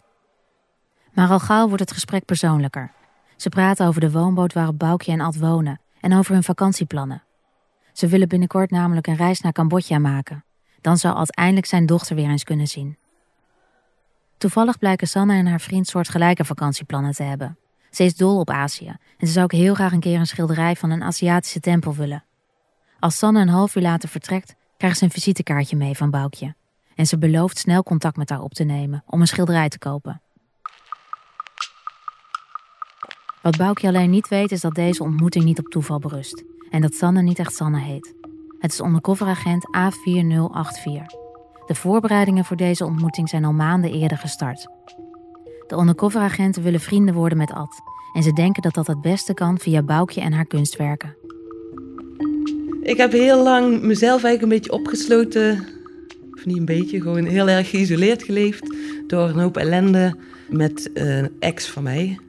Maar 1.18 1.30
al 1.30 1.40
gauw 1.40 1.68
wordt 1.68 1.82
het 1.82 1.92
gesprek 1.92 2.26
persoonlijker. 2.26 2.92
Ze 3.36 3.50
praten 3.50 3.88
over 3.88 4.02
de 4.02 4.12
woonboot 4.12 4.54
waarop 4.54 4.80
Boukje 4.80 5.12
en 5.12 5.22
Ad 5.22 5.38
wonen 5.38 5.80
en 6.00 6.14
over 6.14 6.34
hun 6.34 6.44
vakantieplannen. 6.44 7.24
Ze 7.94 8.08
willen 8.08 8.28
binnenkort 8.28 8.72
namelijk 8.72 9.08
een 9.08 9.16
reis 9.16 9.42
naar 9.42 9.52
Cambodja 9.52 10.00
maken. 10.00 10.44
Dan 10.82 10.98
zou 10.98 11.16
Ad 11.16 11.36
eindelijk 11.36 11.66
zijn 11.66 11.86
dochter 11.86 12.16
weer 12.16 12.30
eens 12.30 12.44
kunnen 12.44 12.68
zien. 12.68 12.98
Toevallig 14.38 14.78
blijken 14.78 15.08
Sanne 15.08 15.34
en 15.34 15.48
haar 15.48 15.62
vriend 15.62 15.88
soortgelijke 15.88 16.46
vakantieplannen 16.46 17.12
te 17.12 17.24
hebben. 17.24 17.58
Ze 17.92 18.04
is 18.04 18.16
dol 18.16 18.40
op 18.40 18.50
Azië 18.50 18.96
en 19.18 19.28
ze 19.28 19.34
zou 19.34 19.44
ook 19.44 19.52
heel 19.52 19.74
graag 19.74 19.92
een 19.92 20.00
keer 20.00 20.20
een 20.20 20.28
schilderij 20.28 20.76
van 20.76 20.90
een 20.90 21.04
Aziatische 21.04 21.60
tempel 21.60 21.96
willen. 21.96 22.24
Als 23.00 23.18
Sanne 23.18 23.42
een 23.42 23.50
half 23.50 23.76
uur 23.76 23.84
later 23.84 24.10
vertrekt, 24.10 24.56
krijgt 24.78 24.98
ze 24.98 25.04
een 25.04 25.12
visitekaartje 25.12 25.76
mee 25.76 25.98
van 25.98 26.10
Boukje. 26.10 26.56
En 26.96 27.06
ze 27.06 27.18
belooft 27.18 27.58
snel 27.58 27.84
contact 27.84 28.18
met 28.18 28.30
haar 28.30 28.42
op 28.42 28.54
te 28.54 28.64
nemen 28.64 29.04
om 29.06 29.22
een 29.22 29.28
schilderij 29.28 29.70
te 29.70 29.80
kopen. 29.80 30.22
Wat 33.48 33.58
Boukje 33.58 33.88
alleen 33.88 34.10
niet 34.10 34.28
weet 34.28 34.52
is 34.52 34.62
dat 34.62 34.76
deze 34.76 35.04
ontmoeting 35.04 35.46
niet 35.46 35.60
op 35.60 35.68
toeval 35.68 36.00
berust. 36.00 36.44
En 36.70 36.82
dat 36.82 36.94
Sanne 36.94 37.22
niet 37.22 37.40
echt 37.40 37.56
Sanne 37.56 37.80
heet. 37.80 38.14
Het 38.60 38.72
is 38.72 38.82
ondercoveragent 38.82 39.66
A4084. 39.78 41.06
De 41.66 41.76
voorbereidingen 41.76 42.46
voor 42.46 42.58
deze 42.58 42.86
ontmoeting 42.86 43.30
zijn 43.30 43.46
al 43.46 43.54
maanden 43.54 43.92
eerder 43.92 44.18
gestart. 44.18 44.68
De 45.68 45.76
undercoveragenten 45.76 46.64
willen 46.64 46.80
vrienden 46.80 47.14
worden 47.14 47.38
met 47.38 47.52
Ad. 47.52 47.82
En 48.14 48.24
ze 48.24 48.34
denken 48.34 48.62
dat 48.62 48.74
dat 48.74 48.88
het 48.88 49.02
beste 49.02 49.34
kan 49.34 49.60
via 49.60 49.84
Boukje 49.84 50.22
en 50.22 50.34
haar 50.34 50.48
kunstwerken. 50.48 51.16
Ik 52.82 52.98
heb 52.98 53.12
heel 53.12 53.44
lang 53.44 53.82
mezelf 53.82 54.24
eigenlijk 54.24 54.42
een 54.42 54.60
beetje 54.60 54.72
opgesloten. 54.72 55.68
Of 56.34 56.46
niet 56.46 56.58
een 56.58 56.66
beetje, 56.66 57.02
gewoon 57.02 57.26
heel 57.26 57.50
erg 57.50 57.70
geïsoleerd 57.70 58.24
geleefd. 58.24 58.76
Door 59.08 59.30
een 59.30 59.40
hoop 59.40 59.58
ellende 59.58 60.16
met 60.50 60.90
een 60.94 61.32
ex 61.40 61.70
van 61.70 61.84
mij. 61.84 62.20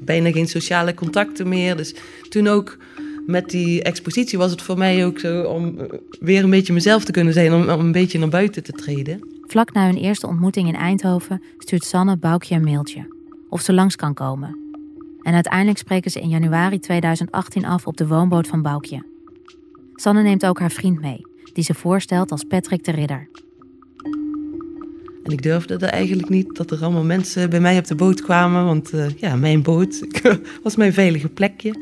Bijna 0.00 0.32
geen 0.32 0.48
sociale 0.48 0.94
contacten 0.94 1.48
meer. 1.48 1.76
Dus 1.76 1.94
toen 2.28 2.46
ook 2.46 2.76
met 3.26 3.50
die 3.50 3.82
expositie 3.82 4.38
was 4.38 4.50
het 4.50 4.62
voor 4.62 4.78
mij 4.78 5.06
ook 5.06 5.18
zo 5.18 5.42
om 5.42 5.76
weer 6.20 6.44
een 6.44 6.50
beetje 6.50 6.72
mezelf 6.72 7.04
te 7.04 7.12
kunnen 7.12 7.32
zijn. 7.32 7.52
Om, 7.52 7.68
om 7.68 7.80
een 7.80 7.92
beetje 7.92 8.18
naar 8.18 8.28
buiten 8.28 8.62
te 8.62 8.72
treden. 8.72 9.20
Vlak 9.46 9.72
na 9.72 9.86
hun 9.86 9.96
eerste 9.96 10.26
ontmoeting 10.26 10.68
in 10.68 10.74
Eindhoven 10.74 11.42
stuurt 11.58 11.84
Sanne 11.84 12.16
Boukje 12.16 12.54
een 12.54 12.64
mailtje. 12.64 13.14
Of 13.48 13.60
ze 13.60 13.72
langs 13.72 13.96
kan 13.96 14.14
komen. 14.14 14.58
En 15.22 15.34
uiteindelijk 15.34 15.78
spreken 15.78 16.10
ze 16.10 16.20
in 16.20 16.28
januari 16.28 16.78
2018 16.78 17.64
af 17.64 17.86
op 17.86 17.96
de 17.96 18.06
woonboot 18.06 18.46
van 18.46 18.62
Boukje. 18.62 19.02
Sanne 19.94 20.22
neemt 20.22 20.46
ook 20.46 20.58
haar 20.58 20.70
vriend 20.70 21.00
mee, 21.00 21.26
die 21.52 21.64
ze 21.64 21.74
voorstelt 21.74 22.30
als 22.30 22.44
Patrick 22.44 22.84
de 22.84 22.90
Ridder. 22.90 23.28
En 25.24 25.32
ik 25.32 25.42
durfde 25.42 25.74
er 25.74 25.82
eigenlijk 25.82 26.28
niet 26.28 26.56
dat 26.56 26.70
er 26.70 26.82
allemaal 26.82 27.04
mensen 27.04 27.50
bij 27.50 27.60
mij 27.60 27.78
op 27.78 27.86
de 27.86 27.94
boot 27.94 28.22
kwamen, 28.22 28.64
want 28.64 28.94
uh, 28.94 29.06
ja, 29.16 29.36
mijn 29.36 29.62
boot 29.62 30.02
was 30.62 30.76
mijn 30.76 30.92
veilige 30.92 31.28
plekje. 31.28 31.72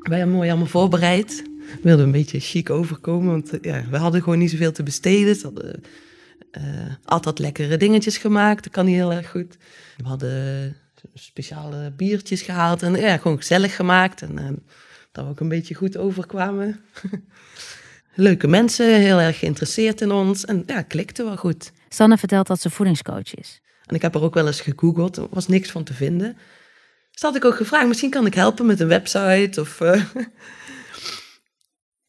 Wij 0.00 0.18
hebben 0.18 0.36
mooi 0.36 0.48
allemaal 0.48 0.66
voorbereid. 0.66 1.42
We 1.56 1.78
wilden 1.82 2.04
een 2.04 2.12
beetje 2.12 2.40
chic 2.40 2.70
overkomen, 2.70 3.30
want 3.30 3.54
uh, 3.54 3.60
ja, 3.60 3.84
we 3.90 3.96
hadden 3.96 4.22
gewoon 4.22 4.38
niet 4.38 4.50
zoveel 4.50 4.72
te 4.72 4.82
besteden. 4.82 5.34
Ze 5.34 5.42
hadden 5.44 5.82
uh, 6.58 6.62
altijd 7.04 7.38
lekkere 7.38 7.76
dingetjes 7.76 8.18
gemaakt, 8.18 8.64
dat 8.64 8.72
kan 8.72 8.84
niet 8.84 8.94
heel 8.94 9.12
erg 9.12 9.30
goed. 9.30 9.56
We 9.96 10.08
hadden 10.08 10.76
speciale 11.14 11.92
biertjes 11.96 12.42
gehaald 12.42 12.82
en 12.82 12.94
ja, 12.94 13.16
gewoon 13.16 13.36
gezellig 13.36 13.76
gemaakt. 13.76 14.22
En, 14.22 14.62
dat 15.12 15.24
we 15.24 15.30
ook 15.30 15.40
een 15.40 15.48
beetje 15.48 15.74
goed 15.74 15.96
overkwamen. 15.96 16.80
Leuke 18.14 18.46
mensen, 18.46 19.00
heel 19.00 19.20
erg 19.20 19.38
geïnteresseerd 19.38 20.00
in 20.00 20.10
ons. 20.10 20.44
En 20.44 20.62
ja, 20.66 20.82
klikte 20.82 21.24
wel 21.24 21.36
goed. 21.36 21.72
Sanne 21.94 22.16
vertelt 22.18 22.46
dat 22.46 22.60
ze 22.60 22.70
voedingscoach 22.70 23.34
is. 23.34 23.60
En 23.86 23.94
ik 23.94 24.02
heb 24.02 24.14
er 24.14 24.22
ook 24.22 24.34
wel 24.34 24.46
eens 24.46 24.60
gegoogeld, 24.60 25.16
er 25.16 25.26
was 25.30 25.48
niks 25.48 25.70
van 25.70 25.84
te 25.84 25.94
vinden. 25.94 26.36
Dus 27.10 27.22
had 27.22 27.36
ik 27.36 27.44
ook 27.44 27.56
gevraagd, 27.56 27.88
misschien 27.88 28.10
kan 28.10 28.26
ik 28.26 28.34
helpen 28.34 28.66
met 28.66 28.80
een 28.80 28.88
website 28.88 29.60
of... 29.60 29.80
Uh... 29.80 30.02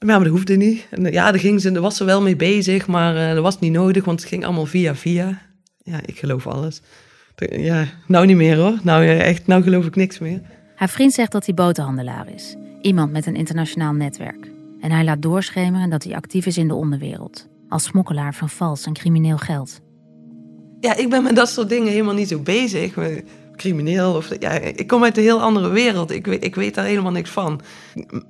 maar 0.10 0.20
dat 0.20 0.28
hoefde 0.28 0.56
niet. 0.56 0.88
En, 0.90 1.12
ja, 1.12 1.32
daar, 1.32 1.40
ging 1.40 1.62
ze, 1.62 1.72
daar 1.72 1.82
was 1.82 1.98
ze 1.98 2.04
wel 2.04 2.22
mee 2.22 2.36
bezig, 2.36 2.88
maar 2.88 3.16
uh, 3.16 3.34
dat 3.34 3.44
was 3.44 3.60
niet 3.60 3.72
nodig, 3.72 4.06
want 4.06 4.20
het 4.20 4.30
ging 4.30 4.46
allemaal 4.46 4.66
via 4.66 4.96
via. 4.96 5.42
Ja, 5.78 6.00
ik 6.06 6.20
geloof 6.20 6.48
alles. 6.48 6.82
Ja, 7.36 7.86
nou 8.08 8.26
niet 8.26 8.36
meer 8.36 8.58
hoor. 8.58 8.80
Nou, 8.84 9.06
echt, 9.06 9.48
nou 9.48 9.64
geloof 9.64 9.86
ik 9.86 9.96
niks 9.96 10.20
meer. 10.20 10.42
Haar 10.76 10.90
vriend 10.90 11.14
zegt 11.14 11.32
dat 11.32 11.46
hij 11.46 11.54
botenhandelaar 11.54 12.28
is. 12.34 12.56
Iemand 12.82 13.12
met 13.12 13.26
een 13.26 13.36
internationaal 13.36 13.94
netwerk. 13.94 14.52
En 14.82 14.92
hij 14.92 15.04
laat 15.04 15.22
doorschemeren 15.22 15.90
dat 15.90 16.04
hij 16.04 16.16
actief 16.16 16.46
is 16.46 16.58
in 16.58 16.68
de 16.68 16.76
onderwereld. 16.76 17.48
Als 17.74 17.84
smokkelaar 17.84 18.34
van 18.34 18.50
vals 18.50 18.86
en 18.86 18.94
crimineel 18.94 19.38
geld. 19.38 19.82
Ja, 20.80 20.96
ik 20.96 21.10
ben 21.10 21.24
met 21.24 21.36
dat 21.36 21.50
soort 21.50 21.70
dingen 21.70 21.92
helemaal 21.92 22.14
niet 22.14 22.28
zo 22.28 22.40
bezig. 22.40 22.94
Crimineel 23.56 24.16
of 24.16 24.40
ja, 24.40 24.50
ik 24.52 24.88
kom 24.88 25.04
uit 25.04 25.18
een 25.18 25.24
heel 25.24 25.42
andere 25.42 25.70
wereld. 25.70 26.12
Ik 26.12 26.26
weet, 26.26 26.44
ik 26.44 26.56
weet 26.56 26.76
daar 26.76 26.86
helemaal 26.86 27.12
niks 27.12 27.30
van. 27.30 27.62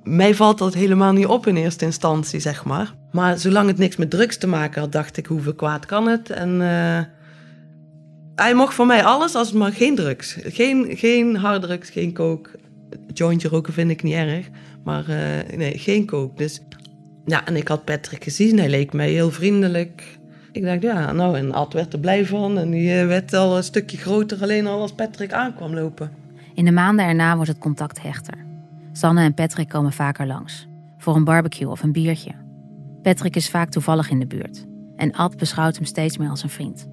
Mij 0.02 0.34
valt 0.34 0.58
dat 0.58 0.74
helemaal 0.74 1.12
niet 1.12 1.26
op 1.26 1.46
in 1.46 1.56
eerste 1.56 1.84
instantie, 1.84 2.40
zeg 2.40 2.64
maar. 2.64 2.94
Maar 3.12 3.38
zolang 3.38 3.68
het 3.68 3.78
niks 3.78 3.96
met 3.96 4.10
drugs 4.10 4.38
te 4.38 4.46
maken 4.46 4.80
had, 4.80 4.92
dacht 4.92 5.16
ik, 5.16 5.26
hoeveel 5.26 5.54
kwaad 5.54 5.86
kan 5.86 6.08
het? 6.08 6.30
En 6.30 6.60
uh, 6.60 7.00
hij 8.34 8.54
mocht 8.54 8.74
voor 8.74 8.86
mij 8.86 9.04
alles, 9.04 9.34
als 9.34 9.48
het 9.48 9.56
maar 9.56 9.72
geen 9.72 9.94
drugs. 9.94 10.36
Geen, 10.42 10.96
geen 10.96 11.36
harddrugs, 11.36 11.90
geen 11.90 12.12
kook. 12.12 12.50
Jointje 13.12 13.48
roken 13.48 13.72
vind 13.72 13.90
ik 13.90 14.02
niet 14.02 14.14
erg. 14.14 14.48
Maar 14.84 15.04
uh, 15.08 15.56
nee, 15.56 15.78
geen 15.78 16.06
kook. 16.06 16.36
Dus 16.36 16.60
ja, 17.24 17.46
en 17.46 17.56
ik 17.56 17.68
had 17.68 17.84
Patrick 17.84 18.24
gezien. 18.24 18.58
Hij 18.58 18.68
leek 18.68 18.92
mij 18.92 19.10
heel 19.10 19.30
vriendelijk. 19.30 20.18
Ik 20.52 20.64
dacht, 20.64 20.82
ja, 20.82 21.12
nou, 21.12 21.38
en 21.38 21.52
Ad 21.52 21.72
werd 21.72 21.92
er 21.92 21.98
blij 21.98 22.26
van. 22.26 22.58
En 22.58 22.70
die 22.70 23.00
eh, 23.00 23.06
werd 23.06 23.34
al 23.34 23.56
een 23.56 23.62
stukje 23.62 23.96
groter 23.96 24.42
alleen 24.42 24.66
al 24.66 24.80
als 24.80 24.92
Patrick 24.92 25.32
aankwam 25.32 25.74
lopen. 25.74 26.10
In 26.54 26.64
de 26.64 26.72
maanden 26.72 27.04
erna 27.04 27.34
wordt 27.34 27.50
het 27.50 27.58
contact 27.58 28.02
hechter. 28.02 28.34
Sanne 28.92 29.22
en 29.22 29.34
Patrick 29.34 29.68
komen 29.68 29.92
vaker 29.92 30.26
langs. 30.26 30.68
Voor 30.98 31.16
een 31.16 31.24
barbecue 31.24 31.68
of 31.68 31.82
een 31.82 31.92
biertje. 31.92 32.32
Patrick 33.02 33.36
is 33.36 33.50
vaak 33.50 33.70
toevallig 33.70 34.10
in 34.10 34.18
de 34.18 34.26
buurt. 34.26 34.66
En 34.96 35.12
Ad 35.12 35.36
beschouwt 35.36 35.76
hem 35.76 35.84
steeds 35.84 36.18
meer 36.18 36.28
als 36.28 36.42
een 36.42 36.48
vriend. 36.48 36.88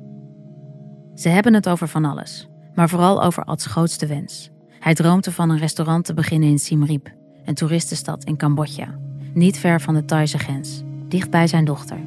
Ze 1.15 1.29
hebben 1.29 1.53
het 1.53 1.69
over 1.69 1.87
van 1.87 2.05
alles. 2.05 2.47
Maar 2.73 2.89
vooral 2.89 3.23
over 3.23 3.43
Ads 3.43 3.65
grootste 3.65 4.07
wens. 4.07 4.49
Hij 4.79 4.93
droomt 4.93 5.25
ervan 5.25 5.49
een 5.49 5.57
restaurant 5.57 6.05
te 6.05 6.13
beginnen 6.13 6.49
in 6.49 6.59
Siem 6.59 6.85
Reap. 6.85 7.11
Een 7.45 7.53
toeristenstad 7.53 8.23
in 8.23 8.37
Cambodja. 8.37 9.10
Niet 9.33 9.59
ver 9.59 9.81
van 9.81 9.93
de 9.93 10.05
Thaise 10.05 10.37
grens. 10.37 10.83
Dicht 11.07 11.29
bij 11.29 11.47
zijn 11.47 11.65
dochter. 11.65 11.97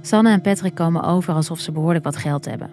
Sanne 0.00 0.30
en 0.30 0.40
Patrick 0.40 0.74
komen 0.74 1.02
over 1.02 1.34
alsof 1.34 1.60
ze 1.60 1.72
behoorlijk 1.72 2.04
wat 2.04 2.16
geld 2.16 2.44
hebben. 2.44 2.70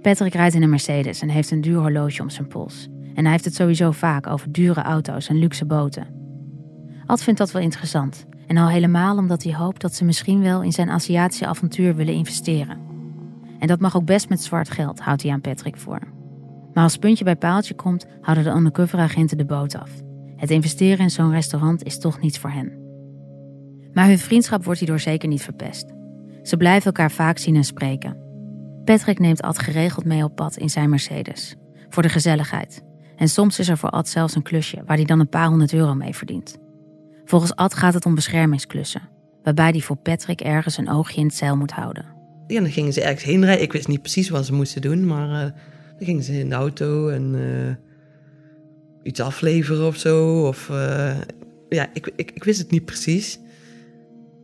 Patrick 0.00 0.34
rijdt 0.34 0.54
in 0.54 0.62
een 0.62 0.70
Mercedes 0.70 1.20
en 1.20 1.28
heeft 1.28 1.50
een 1.50 1.60
duur 1.60 1.78
horloge 1.78 2.22
om 2.22 2.30
zijn 2.30 2.48
pols. 2.48 2.88
En 3.14 3.22
hij 3.22 3.32
heeft 3.32 3.44
het 3.44 3.54
sowieso 3.54 3.90
vaak 3.90 4.26
over 4.26 4.52
dure 4.52 4.82
auto's 4.82 5.28
en 5.28 5.38
luxe 5.38 5.64
boten. 5.64 6.06
Ad 7.06 7.22
vindt 7.22 7.38
dat 7.38 7.52
wel 7.52 7.62
interessant. 7.62 8.26
En 8.46 8.56
al 8.56 8.68
helemaal 8.68 9.16
omdat 9.16 9.42
hij 9.42 9.54
hoopt 9.54 9.80
dat 9.80 9.94
ze 9.94 10.04
misschien 10.04 10.42
wel 10.42 10.62
in 10.62 10.72
zijn 10.72 10.90
Aziatische 10.90 11.46
avontuur 11.46 11.94
willen 11.94 12.14
investeren. 12.14 12.78
En 13.58 13.66
dat 13.66 13.80
mag 13.80 13.96
ook 13.96 14.04
best 14.04 14.28
met 14.28 14.42
zwart 14.42 14.70
geld, 14.70 15.00
houdt 15.00 15.22
hij 15.22 15.32
aan 15.32 15.40
Patrick 15.40 15.76
voor. 15.76 16.00
Maar 16.72 16.84
als 16.84 16.96
puntje 16.96 17.24
bij 17.24 17.36
paaltje 17.36 17.74
komt, 17.74 18.06
houden 18.20 18.44
de 18.44 18.50
undercover-agenten 18.50 19.36
de 19.36 19.44
boot 19.44 19.78
af. 19.78 19.90
Het 20.42 20.50
investeren 20.50 20.98
in 20.98 21.10
zo'n 21.10 21.30
restaurant 21.30 21.84
is 21.84 21.98
toch 21.98 22.20
niets 22.20 22.38
voor 22.38 22.50
hen. 22.50 22.72
Maar 23.92 24.06
hun 24.06 24.18
vriendschap 24.18 24.64
wordt 24.64 24.80
hierdoor 24.80 25.00
zeker 25.00 25.28
niet 25.28 25.42
verpest. 25.42 25.86
Ze 26.42 26.56
blijven 26.56 26.86
elkaar 26.86 27.10
vaak 27.10 27.38
zien 27.38 27.56
en 27.56 27.64
spreken. 27.64 28.16
Patrick 28.84 29.18
neemt 29.18 29.42
Ad 29.42 29.58
geregeld 29.58 30.04
mee 30.04 30.24
op 30.24 30.36
pad 30.36 30.56
in 30.56 30.70
zijn 30.70 30.90
Mercedes. 30.90 31.56
Voor 31.88 32.02
de 32.02 32.08
gezelligheid. 32.08 32.82
En 33.16 33.28
soms 33.28 33.58
is 33.58 33.68
er 33.68 33.78
voor 33.78 33.90
Ad 33.90 34.08
zelfs 34.08 34.34
een 34.34 34.42
klusje 34.42 34.82
waar 34.86 34.96
hij 34.96 35.04
dan 35.04 35.20
een 35.20 35.28
paar 35.28 35.46
honderd 35.46 35.72
euro 35.72 35.94
mee 35.94 36.14
verdient. 36.14 36.58
Volgens 37.24 37.54
Ad 37.54 37.74
gaat 37.74 37.94
het 37.94 38.06
om 38.06 38.14
beschermingsklussen. 38.14 39.08
Waarbij 39.42 39.70
hij 39.70 39.80
voor 39.80 39.96
Patrick 39.96 40.40
ergens 40.40 40.76
een 40.76 40.90
oogje 40.90 41.20
in 41.20 41.26
het 41.26 41.34
zeil 41.34 41.56
moet 41.56 41.72
houden. 41.72 42.04
Ja, 42.46 42.60
dan 42.60 42.70
gingen 42.70 42.92
ze 42.92 43.02
ergens 43.02 43.24
heen 43.24 43.44
rijden. 43.44 43.62
Ik 43.62 43.72
wist 43.72 43.88
niet 43.88 44.02
precies 44.02 44.28
wat 44.28 44.46
ze 44.46 44.52
moesten 44.52 44.82
doen, 44.82 45.06
maar 45.06 45.28
uh, 45.28 45.38
dan 45.96 46.06
gingen 46.06 46.22
ze 46.22 46.38
in 46.38 46.48
de 46.48 46.54
auto 46.54 47.08
en 47.08 47.34
uh, 47.34 47.91
iets 49.02 49.20
afleveren 49.20 49.86
of 49.86 49.96
zo. 49.96 50.46
Of, 50.46 50.68
uh, 50.68 51.14
ja, 51.68 51.90
ik, 51.92 52.12
ik, 52.16 52.30
ik 52.34 52.44
wist 52.44 52.58
het 52.58 52.70
niet 52.70 52.84
precies. 52.84 53.38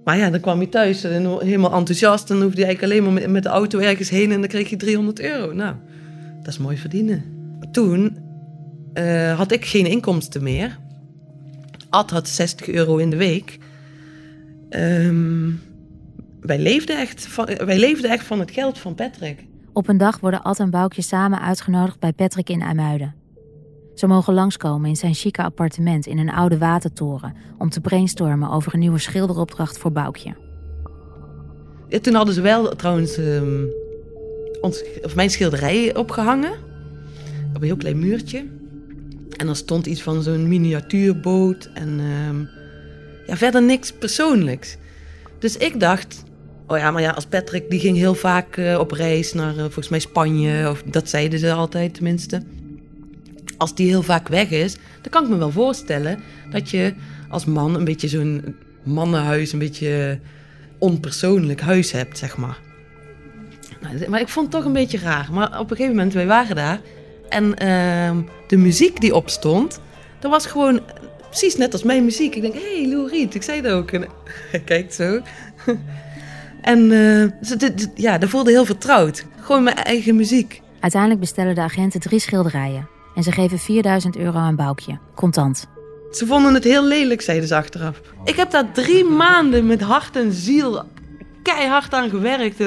Maar 0.05 0.17
ja, 0.17 0.31
dan 0.31 0.41
kwam 0.41 0.59
hij 0.59 0.67
thuis 0.67 1.05
en 1.05 1.38
helemaal 1.38 1.73
enthousiast. 1.73 2.29
Dan 2.29 2.43
hoefde 2.43 2.57
hij 2.61 2.67
eigenlijk 2.67 2.93
alleen 2.93 3.15
maar 3.15 3.31
met, 3.31 3.43
de 3.43 3.49
auto 3.49 3.79
ergens 3.79 4.11
heen 4.11 4.33
en 4.33 4.41
dan 4.41 4.49
kreeg 4.49 4.71
je 4.71 4.77
300 4.77 5.21
euro. 5.21 5.53
Nou, 5.53 5.75
dat 6.43 6.53
is 6.53 6.59
mooi 6.59 6.77
verdienen. 6.77 7.25
Toen 7.73 8.19
uh, 8.95 9.37
had 9.37 9.53
ik 9.53 9.65
geen 9.65 9.87
inkomsten 9.87 10.43
meer. 10.43 10.79
Ad 11.88 12.11
had 12.11 12.29
60 12.29 12.69
euro 12.69 12.97
in 12.97 13.11
de 13.11 13.17
week. 13.17 13.59
Um, 14.71 15.61
wij, 16.41 16.59
leefden 16.59 16.99
echt 16.99 17.27
van, 17.27 17.45
wij 17.65 17.79
leefden 17.79 18.11
echt 18.11 18.25
van 18.25 18.38
het 18.38 18.50
geld 18.50 18.79
van 18.79 18.95
Patrick. 18.95 19.45
Op 19.73 19.88
een 19.88 19.99
dag 19.99 20.21
worden 20.21 20.43
Ad 20.43 20.59
en 20.59 20.71
Boukje 20.71 21.03
samen 21.03 21.41
uitgenodigd 21.41 21.99
bij 21.99 22.12
Patrick 22.12 22.49
in 22.49 22.61
IJmuiden. 22.61 23.18
Ze 23.99 24.07
mogen 24.07 24.35
langskomen 24.35 24.88
in 24.88 24.97
zijn 24.97 25.14
chique 25.14 25.43
appartement 25.43 26.07
in 26.07 26.19
een 26.19 26.31
oude 26.31 26.59
watertoren 26.59 27.35
om 27.59 27.71
te 27.71 27.81
brainstormen 27.81 28.50
over 28.50 28.75
een 28.75 28.81
nieuwe 28.81 28.99
schilderopdracht 28.99 29.78
voor 29.78 29.93
Boukje. 29.93 30.35
Toen 32.00 32.14
hadden 32.14 32.35
ze 32.35 32.40
wel 32.40 32.76
trouwens 32.76 33.17
um, 33.17 33.69
ons, 34.61 34.85
of 35.02 35.14
mijn 35.14 35.31
schilderij 35.31 35.97
opgehangen 35.97 36.52
op 37.49 37.61
een 37.61 37.62
heel 37.62 37.76
klein 37.76 37.99
muurtje. 37.99 38.47
En 39.37 39.49
er 39.49 39.57
stond 39.57 39.87
iets 39.87 40.02
van 40.02 40.23
zo'n 40.23 40.49
miniatuurboot 40.49 41.71
en 41.75 42.00
um, 42.28 42.49
ja, 43.26 43.37
verder 43.37 43.62
niks 43.62 43.93
persoonlijks. 43.93 44.76
Dus 45.38 45.57
ik 45.57 45.81
dacht, 45.81 46.25
oh 46.67 46.78
ja, 46.78 46.90
maar 46.90 47.02
ja, 47.02 47.11
als 47.11 47.26
Patrick 47.26 47.71
die 47.71 47.81
ging 47.81 47.97
heel 47.97 48.14
vaak 48.14 48.57
uh, 48.57 48.78
op 48.78 48.90
reis 48.90 49.33
naar 49.33 49.55
uh, 49.55 49.61
volgens 49.61 49.88
mij 49.88 49.99
Spanje, 49.99 50.71
of 50.71 50.83
dat 50.83 51.09
zeiden 51.09 51.38
ze 51.38 51.52
altijd 51.52 51.95
tenminste 51.95 52.43
als 53.59 53.75
die 53.75 53.88
heel 53.88 54.03
vaak 54.03 54.29
weg 54.29 54.50
is, 54.50 54.75
dan 54.75 55.11
kan 55.11 55.23
ik 55.25 55.29
me 55.29 55.37
wel 55.37 55.50
voorstellen 55.50 56.21
dat 56.50 56.71
je 56.71 56.95
als 57.29 57.45
man 57.45 57.75
een 57.75 57.85
beetje 57.85 58.09
zo'n 58.09 58.57
mannenhuis, 58.83 59.53
een 59.53 59.59
beetje 59.59 60.19
onpersoonlijk 60.79 61.61
huis 61.61 61.93
hebt, 61.93 62.19
zeg 62.19 62.37
maar. 62.37 62.59
Nou, 63.81 64.09
maar 64.09 64.21
ik 64.21 64.29
vond 64.29 64.47
het 64.47 64.55
toch 64.55 64.65
een 64.65 64.73
beetje 64.73 64.99
raar. 64.99 65.29
Maar 65.33 65.59
op 65.59 65.71
een 65.71 65.77
gegeven 65.77 65.97
moment, 65.97 66.15
wij 66.15 66.27
waren 66.27 66.57
daar. 66.57 66.81
En 67.29 67.45
uh, 67.45 68.25
de 68.47 68.57
muziek 68.57 69.00
die 69.00 69.15
opstond, 69.15 69.81
dat 70.19 70.31
was 70.31 70.47
gewoon 70.47 70.81
precies 71.29 71.57
net 71.57 71.73
als 71.73 71.83
mijn 71.83 72.05
muziek. 72.05 72.35
Ik 72.35 72.43
denk, 72.43 72.55
hé, 72.55 72.81
hey, 72.81 72.88
Lou 72.88 73.09
Reed, 73.09 73.35
ik 73.35 73.43
zei 73.43 73.61
het 73.61 73.71
ook. 73.71 73.91
En 73.91 74.07
hij 74.50 74.61
kijkt 74.61 74.95
zo. 74.95 75.21
en 76.62 76.91
uh, 76.91 77.27
ja, 77.95 78.19
dat 78.19 78.29
voelde 78.29 78.50
heel 78.50 78.65
vertrouwd. 78.65 79.25
Gewoon 79.41 79.62
mijn 79.62 79.77
eigen 79.77 80.17
muziek. 80.17 80.62
Uiteindelijk 80.81 81.21
bestellen 81.21 81.55
de 81.55 81.61
agenten 81.61 82.00
drie 82.00 82.19
schilderijen 82.21 82.97
en 83.19 83.25
ze 83.25 83.33
geven 83.33 83.59
4000 83.59 84.17
euro 84.17 84.39
aan 84.39 84.57
Boukje, 84.57 84.99
contant. 85.15 85.67
Ze 86.11 86.27
vonden 86.27 86.55
het 86.55 86.65
heel 86.65 86.85
lelijk, 86.85 87.21
zeiden 87.21 87.49
ze 87.49 87.57
achteraf. 87.57 88.01
Ik 88.25 88.37
heb 88.37 88.51
daar 88.51 88.73
drie 88.73 89.05
maanden 89.05 89.67
met 89.67 89.81
hart 89.81 90.17
en 90.17 90.33
ziel 90.33 90.83
keihard 91.43 91.95
aan 91.95 92.11
gewerkt. 92.11 92.61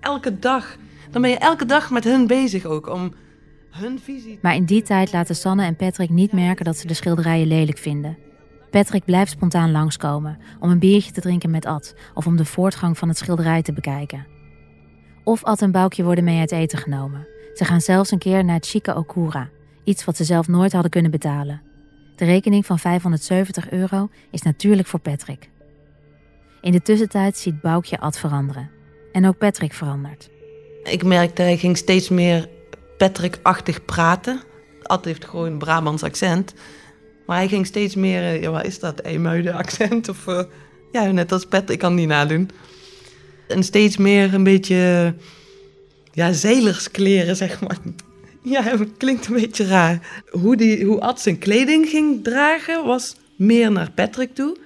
Elke 0.00 0.38
dag. 0.38 0.76
Dan 1.10 1.22
ben 1.22 1.30
je 1.30 1.38
elke 1.38 1.66
dag 1.66 1.90
met 1.90 2.04
hun 2.04 2.26
bezig 2.26 2.64
ook 2.64 2.88
om 2.88 3.12
hun 3.70 4.00
visie. 4.02 4.38
Maar 4.42 4.54
in 4.54 4.64
die 4.64 4.82
tijd 4.82 5.12
laten 5.12 5.36
Sanne 5.36 5.64
en 5.64 5.76
Patrick 5.76 6.10
niet 6.10 6.32
merken 6.32 6.64
dat 6.64 6.76
ze 6.76 6.86
de 6.86 6.94
schilderijen 6.94 7.46
lelijk 7.46 7.78
vinden. 7.78 8.18
Patrick 8.70 9.04
blijft 9.04 9.30
spontaan 9.30 9.70
langskomen 9.70 10.38
om 10.60 10.70
een 10.70 10.78
biertje 10.78 11.12
te 11.12 11.20
drinken 11.20 11.50
met 11.50 11.66
Ad 11.66 11.94
of 12.14 12.26
om 12.26 12.36
de 12.36 12.44
voortgang 12.44 12.98
van 12.98 13.08
het 13.08 13.18
schilderij 13.18 13.62
te 13.62 13.72
bekijken. 13.72 14.26
Of 15.24 15.44
Ad 15.44 15.62
en 15.62 15.72
Boukje 15.72 16.04
worden 16.04 16.24
mee 16.24 16.40
uit 16.40 16.52
eten 16.52 16.78
genomen. 16.78 17.26
Ze 17.54 17.64
gaan 17.64 17.80
zelfs 17.80 18.10
een 18.10 18.18
keer 18.18 18.44
naar 18.44 18.60
chique 18.60 18.96
Okura, 18.96 19.48
iets 19.84 20.04
wat 20.04 20.16
ze 20.16 20.24
zelf 20.24 20.48
nooit 20.48 20.72
hadden 20.72 20.90
kunnen 20.90 21.10
betalen. 21.10 21.62
De 22.16 22.24
rekening 22.24 22.66
van 22.66 22.78
570 22.78 23.70
euro 23.70 24.08
is 24.30 24.42
natuurlijk 24.42 24.88
voor 24.88 25.00
Patrick. 25.00 25.48
In 26.60 26.72
de 26.72 26.82
tussentijd 26.82 27.36
ziet 27.36 27.60
Boukje 27.60 28.00
Ad 28.00 28.18
veranderen. 28.18 28.70
En 29.12 29.26
ook 29.26 29.38
Patrick 29.38 29.72
verandert. 29.72 30.30
Ik 30.82 31.04
merkte, 31.04 31.42
hij 31.42 31.56
ging 31.56 31.76
steeds 31.76 32.08
meer 32.08 32.48
Patrick-achtig 32.98 33.84
praten. 33.84 34.40
Ad 34.82 35.04
heeft 35.04 35.24
gewoon 35.24 35.46
een 35.46 35.58
Brabants 35.58 36.02
accent. 36.02 36.54
Maar 37.26 37.36
hij 37.36 37.48
ging 37.48 37.66
steeds 37.66 37.94
meer, 37.94 38.22
eh, 38.22 38.42
ja, 38.42 38.50
wat 38.50 38.66
is 38.66 38.78
dat, 38.78 39.00
Eemuiden 39.00 39.54
accent? 39.54 40.08
Of, 40.08 40.26
uh, 40.26 40.42
ja, 40.92 41.10
net 41.10 41.32
als 41.32 41.46
Patrick, 41.46 41.70
ik 41.70 41.78
kan 41.78 41.94
niet 41.94 42.08
nadoen. 42.08 42.50
En 43.48 43.62
steeds 43.62 43.96
meer 43.96 44.34
een 44.34 44.44
beetje 44.44 45.14
ja, 46.12 46.32
zeilerskleren, 46.32 47.36
zeg 47.36 47.60
maar. 47.60 47.78
Ja, 48.42 48.62
het 48.62 48.96
klinkt 48.96 49.26
een 49.26 49.34
beetje 49.34 49.66
raar. 49.66 50.22
Hoe, 50.30 50.56
die, 50.56 50.84
hoe 50.84 51.00
Ad 51.00 51.20
zijn 51.20 51.38
kleding 51.38 51.88
ging 51.88 52.24
dragen 52.24 52.84
was 52.84 53.16
meer 53.36 53.72
naar 53.72 53.90
Patrick 53.90 54.34
toe. 54.34 54.56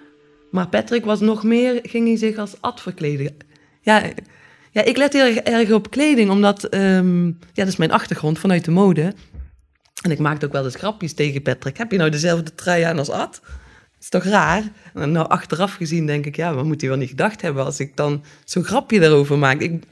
Maar 0.50 0.68
Patrick 0.68 1.04
was 1.04 1.20
nog 1.20 1.42
meer, 1.42 1.80
ging 1.82 2.06
hij 2.06 2.16
zich 2.16 2.36
als 2.36 2.56
Ad 2.60 2.80
verkleden. 2.80 3.36
Ja, 3.80 4.02
ja 4.70 4.82
ik 4.84 4.96
let 4.96 5.12
heel 5.12 5.34
erg 5.34 5.70
op 5.72 5.90
kleding, 5.90 6.30
omdat 6.30 6.64
ehm, 6.64 7.26
ja, 7.26 7.32
dat 7.54 7.66
is 7.66 7.76
mijn 7.76 7.92
achtergrond 7.92 8.38
vanuit 8.38 8.64
de 8.64 8.70
mode. 8.70 9.14
En 10.02 10.10
ik 10.10 10.18
maakte 10.18 10.46
ook 10.46 10.52
wel 10.52 10.64
eens 10.64 10.74
grapjes 10.74 11.12
tegen 11.12 11.42
Patrick. 11.42 11.76
Heb 11.76 11.90
je 11.90 11.98
nou 11.98 12.10
dezelfde 12.10 12.54
trui 12.54 12.82
aan 12.82 12.98
als 12.98 13.10
Ad? 13.10 13.40
Dat 13.42 13.50
is 14.00 14.08
toch 14.08 14.24
raar? 14.24 14.62
En 14.94 15.12
nou, 15.12 15.28
achteraf 15.28 15.74
gezien 15.74 16.06
denk 16.06 16.26
ik, 16.26 16.36
ja, 16.36 16.54
wat 16.54 16.64
moet 16.64 16.80
hij 16.80 16.90
wel 16.90 16.98
niet 16.98 17.08
gedacht 17.08 17.42
hebben 17.42 17.64
als 17.64 17.80
ik 17.80 17.96
dan 17.96 18.24
zo'n 18.44 18.64
grapje 18.64 19.00
daarover 19.00 19.38
maak? 19.38 19.60
Ik, 19.60 19.82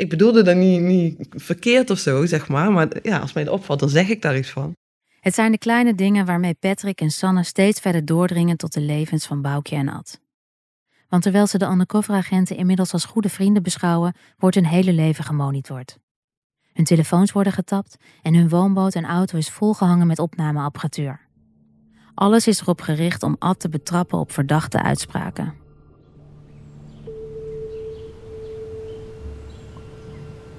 ik 0.00 0.08
bedoelde 0.08 0.42
dat 0.42 0.56
niet, 0.56 0.80
niet 0.80 1.26
verkeerd 1.30 1.90
of 1.90 1.98
zo, 1.98 2.26
zeg 2.26 2.48
maar. 2.48 2.72
Maar 2.72 2.88
ja, 3.02 3.18
als 3.18 3.32
mij 3.32 3.44
dat 3.44 3.54
opvalt, 3.54 3.80
dan 3.80 3.88
zeg 3.88 4.08
ik 4.08 4.22
daar 4.22 4.36
iets 4.36 4.50
van. 4.50 4.76
Het 5.20 5.34
zijn 5.34 5.52
de 5.52 5.58
kleine 5.58 5.94
dingen 5.94 6.26
waarmee 6.26 6.54
Patrick 6.54 7.00
en 7.00 7.10
Sanne 7.10 7.44
steeds 7.44 7.80
verder 7.80 8.04
doordringen 8.04 8.56
tot 8.56 8.72
de 8.72 8.80
levens 8.80 9.26
van 9.26 9.42
Boukje 9.42 9.76
en 9.76 9.88
Ad. 9.88 10.20
Want 11.08 11.22
terwijl 11.22 11.46
ze 11.46 11.58
de 11.58 11.66
undercoveragenten 11.66 12.56
inmiddels 12.56 12.92
als 12.92 13.04
goede 13.04 13.28
vrienden 13.28 13.62
beschouwen, 13.62 14.14
wordt 14.38 14.56
hun 14.56 14.66
hele 14.66 14.92
leven 14.92 15.24
gemonitord. 15.24 15.98
Hun 16.72 16.84
telefoons 16.84 17.32
worden 17.32 17.52
getapt 17.52 17.96
en 18.22 18.34
hun 18.34 18.48
woonboot 18.48 18.94
en 18.94 19.04
auto 19.04 19.38
is 19.38 19.50
volgehangen 19.50 20.06
met 20.06 20.18
opnameapparatuur. 20.18 21.28
Alles 22.14 22.46
is 22.46 22.60
erop 22.60 22.80
gericht 22.80 23.22
om 23.22 23.36
Ad 23.38 23.60
te 23.60 23.68
betrappen 23.68 24.18
op 24.18 24.32
verdachte 24.32 24.82
uitspraken. 24.82 25.59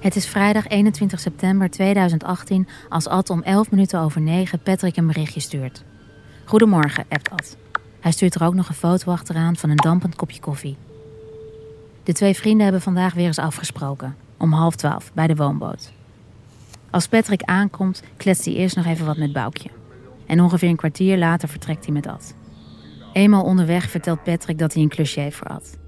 Het 0.02 0.16
is 0.16 0.26
vrijdag 0.26 0.68
21 0.68 1.20
september 1.20 1.70
2018 1.70 2.68
als 2.88 3.08
Ad 3.08 3.30
om 3.30 3.42
11 3.42 3.70
minuten 3.70 4.00
over 4.00 4.20
9 4.20 4.58
Patrick 4.58 4.96
een 4.96 5.06
berichtje 5.06 5.40
stuurt. 5.40 5.84
Goedemorgen, 6.44 7.04
appt 7.08 7.30
Ad. 7.30 7.56
Hij 8.00 8.12
stuurt 8.12 8.34
er 8.34 8.44
ook 8.44 8.54
nog 8.54 8.68
een 8.68 8.74
foto 8.74 9.10
achteraan 9.10 9.56
van 9.56 9.70
een 9.70 9.76
dampend 9.76 10.16
kopje 10.16 10.40
koffie. 10.40 10.76
De 12.02 12.12
twee 12.12 12.34
vrienden 12.34 12.62
hebben 12.62 12.82
vandaag 12.82 13.14
weer 13.14 13.26
eens 13.26 13.38
afgesproken, 13.38 14.16
om 14.36 14.52
half 14.52 14.76
twaalf, 14.76 15.10
bij 15.14 15.26
de 15.26 15.36
woonboot. 15.36 15.92
Als 16.90 17.08
Patrick 17.08 17.42
aankomt, 17.42 18.02
kletst 18.16 18.44
hij 18.44 18.54
eerst 18.54 18.76
nog 18.76 18.86
even 18.86 19.06
wat 19.06 19.16
met 19.16 19.32
Boukje. 19.32 19.70
En 20.26 20.40
ongeveer 20.40 20.68
een 20.68 20.76
kwartier 20.76 21.18
later 21.18 21.48
vertrekt 21.48 21.84
hij 21.84 21.94
met 21.94 22.06
Ad. 22.06 22.34
Eenmaal 23.12 23.44
onderweg 23.44 23.90
vertelt 23.90 24.22
Patrick 24.22 24.58
dat 24.58 24.72
hij 24.72 24.82
een 24.82 24.88
klusje 24.88 25.20
heeft 25.20 25.36
voor 25.36 25.48
Ad. 25.48 25.78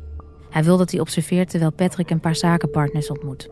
Hij 0.50 0.64
wil 0.64 0.76
dat 0.76 0.90
hij 0.90 1.00
observeert 1.00 1.50
terwijl 1.50 1.73
Patrick 1.73 2.11
een 2.11 2.21
paar 2.21 2.37
zakenpartners 2.37 3.11
ontmoet. 3.11 3.49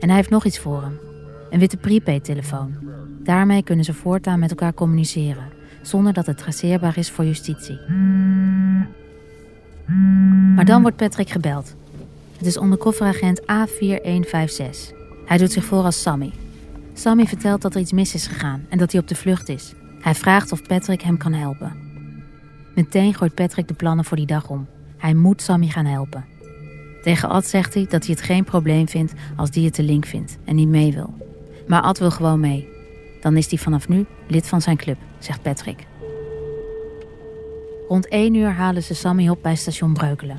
En 0.00 0.08
hij 0.08 0.16
heeft 0.16 0.30
nog 0.30 0.44
iets 0.44 0.58
voor 0.58 0.82
hem. 0.82 0.98
Een 1.50 1.58
witte 1.58 1.76
prepaid-telefoon. 1.76 2.74
Daarmee 3.22 3.62
kunnen 3.62 3.84
ze 3.84 3.94
voortaan 3.94 4.38
met 4.38 4.50
elkaar 4.50 4.74
communiceren, 4.74 5.48
zonder 5.82 6.12
dat 6.12 6.26
het 6.26 6.38
traceerbaar 6.38 6.98
is 6.98 7.10
voor 7.10 7.24
justitie. 7.24 7.78
Maar 10.54 10.64
dan 10.64 10.82
wordt 10.82 10.96
Patrick 10.96 11.30
gebeld. 11.30 11.74
Het 12.36 12.46
is 12.46 12.58
ondercoveragent 12.58 13.40
A4156. 13.40 14.94
Hij 15.26 15.38
doet 15.38 15.52
zich 15.52 15.64
voor 15.64 15.82
als 15.82 16.02
Sammy. 16.02 16.32
Sammy 16.92 17.26
vertelt 17.26 17.62
dat 17.62 17.74
er 17.74 17.80
iets 17.80 17.92
mis 17.92 18.14
is 18.14 18.26
gegaan 18.26 18.66
en 18.68 18.78
dat 18.78 18.92
hij 18.92 19.00
op 19.00 19.08
de 19.08 19.14
vlucht 19.14 19.48
is. 19.48 19.74
Hij 20.00 20.14
vraagt 20.14 20.52
of 20.52 20.62
Patrick 20.62 21.02
hem 21.02 21.16
kan 21.16 21.32
helpen. 21.32 21.72
Meteen 22.74 23.14
gooit 23.14 23.34
Patrick 23.34 23.68
de 23.68 23.74
plannen 23.74 24.04
voor 24.04 24.16
die 24.16 24.26
dag 24.26 24.48
om. 24.48 24.66
Hij 24.96 25.14
moet 25.14 25.42
Sammy 25.42 25.66
gaan 25.66 25.86
helpen. 25.86 26.24
Tegen 27.06 27.28
Ad 27.28 27.46
zegt 27.46 27.74
hij 27.74 27.86
dat 27.88 28.06
hij 28.06 28.14
het 28.14 28.24
geen 28.24 28.44
probleem 28.44 28.88
vindt 28.88 29.12
als 29.36 29.50
die 29.50 29.64
het 29.64 29.74
te 29.74 29.82
link 29.82 30.06
vindt 30.06 30.38
en 30.44 30.54
niet 30.54 30.68
mee 30.68 30.92
wil. 30.92 31.14
Maar 31.66 31.82
Ad 31.82 31.98
wil 31.98 32.10
gewoon 32.10 32.40
mee. 32.40 32.68
Dan 33.20 33.36
is 33.36 33.50
hij 33.50 33.58
vanaf 33.58 33.88
nu 33.88 34.06
lid 34.28 34.46
van 34.46 34.60
zijn 34.60 34.76
club, 34.76 34.96
zegt 35.18 35.42
Patrick. 35.42 35.86
Rond 37.88 38.08
1 38.08 38.34
uur 38.34 38.50
halen 38.50 38.82
ze 38.82 38.94
Sammy 38.94 39.28
op 39.28 39.42
bij 39.42 39.56
station 39.56 39.92
Breukelen. 39.92 40.38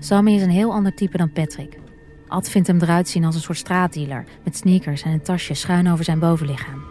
Sammy 0.00 0.32
is 0.32 0.42
een 0.42 0.50
heel 0.50 0.72
ander 0.72 0.94
type 0.94 1.16
dan 1.16 1.32
Patrick. 1.32 1.78
Ad 2.28 2.48
vindt 2.48 2.68
hem 2.68 2.80
eruit 2.80 3.08
zien 3.08 3.24
als 3.24 3.34
een 3.34 3.40
soort 3.40 3.58
straatdealer 3.58 4.24
met 4.44 4.56
sneakers 4.56 5.02
en 5.02 5.12
een 5.12 5.22
tasje 5.22 5.54
schuin 5.54 5.90
over 5.90 6.04
zijn 6.04 6.18
bovenlichaam. 6.18 6.82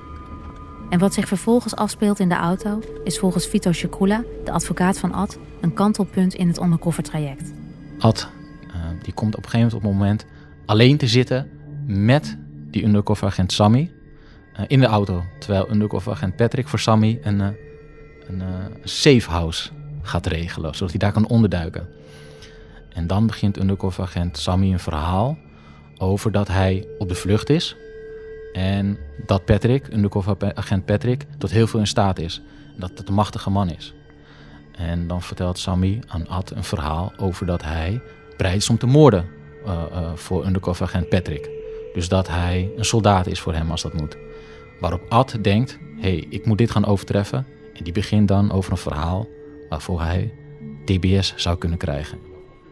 En 0.90 1.00
wat 1.00 1.14
zich 1.14 1.28
vervolgens 1.28 1.76
afspeelt 1.76 2.20
in 2.20 2.30
de 2.30 2.36
auto 2.36 2.80
is 3.04 3.20
volgens 3.20 3.48
Vito 3.48 3.72
Chakula, 3.74 4.24
de 4.44 4.52
advocaat 4.52 5.00
van 5.00 5.14
Ad, 5.14 5.38
een 5.62 5.74
kantelpunt 5.74 6.34
in 6.34 6.48
het 6.48 6.62
undercover 6.62 7.04
traject. 7.04 7.54
Ad 8.00 8.34
die 9.06 9.13
komt 9.13 9.36
op 9.36 9.44
een 9.44 9.50
gegeven 9.50 9.80
moment 9.82 10.26
alleen 10.65 10.98
te 10.98 11.08
zitten 11.08 11.50
met 11.86 12.38
die 12.70 12.84
undercover 12.84 13.28
agent 13.28 13.52
Sammy 13.52 13.91
uh, 14.60 14.65
in 14.68 14.80
de 14.80 14.86
auto. 14.86 15.24
Terwijl 15.39 15.72
undercover 15.72 16.12
agent 16.12 16.36
Patrick 16.36 16.68
voor 16.68 16.80
Sammy 16.80 17.20
een, 17.22 17.39
uh, 17.39 17.48
een 18.28 18.44
safe 18.84 19.30
house 19.30 19.70
gaat 20.02 20.26
regelen, 20.26 20.74
zodat 20.74 20.89
hij 20.89 21.00
daar 21.00 21.12
kan 21.12 21.28
onderduiken. 21.28 21.88
En 22.94 23.08
dan 23.08 23.28
begint 23.28 23.60
undercover 23.60 24.04
agent 24.04 24.38
Sammy 24.38 24.72
een 24.72 24.80
verhaal 24.80 25.38
over 25.98 26.32
dat 26.32 26.48
hij 26.48 26.88
op 26.98 27.10
de 27.10 27.15
vlucht 27.15 27.50
is. 27.50 27.76
En 28.54 28.98
dat 29.26 29.46
Patrick, 29.46 29.88
undercover 29.94 30.54
agent 30.54 30.86
Patrick, 30.86 31.26
tot 31.38 31.52
heel 31.52 31.68
veel 31.68 31.80
in 31.80 31.88
staat 31.88 32.20
is. 32.20 32.41
Dat 32.78 32.91
het 32.96 33.08
een 33.08 33.13
machtige 33.13 33.50
man 33.50 33.70
is. 33.70 33.94
En 34.72 35.08
dan 35.08 35.22
vertelt 35.22 35.60
Sammy 35.60 36.00
aan 36.08 36.28
Ad 36.28 36.52
een 36.52 36.63
verhaal 36.63 37.13
over 37.18 37.46
dat 37.46 37.63
hij 37.63 38.02
is 38.38 38.69
om 38.69 38.78
te 38.78 38.86
moorden 38.86 39.26
uh, 39.65 39.84
uh, 39.91 40.12
voor 40.15 40.45
undercover 40.45 40.86
agent 40.86 41.10
Patrick. 41.10 41.50
Dus 41.93 42.10
dat 42.10 42.28
hij 42.28 42.71
een 42.76 42.86
soldaat 42.86 43.28
is 43.28 43.39
voor 43.39 43.54
hem 43.54 43.71
als 43.71 43.82
dat 43.82 43.93
moet. 43.93 44.17
Waarop 44.80 45.02
Ad 45.10 45.38
denkt, 45.41 45.78
hey, 45.98 46.26
ik 46.30 46.45
moet 46.45 46.58
dit 46.58 46.71
gaan 46.71 46.86
overtreffen. 46.86 47.45
En 47.74 47.84
die 47.84 47.93
begint 47.93 48.28
dan 48.28 48.52
over 48.52 48.71
een 48.71 48.78
verhaal 48.78 49.28
waarvoor 49.69 50.02
hij 50.02 50.34
DBS 50.86 51.34
zou 51.36 51.58
kunnen 51.58 51.78
krijgen. 51.78 52.17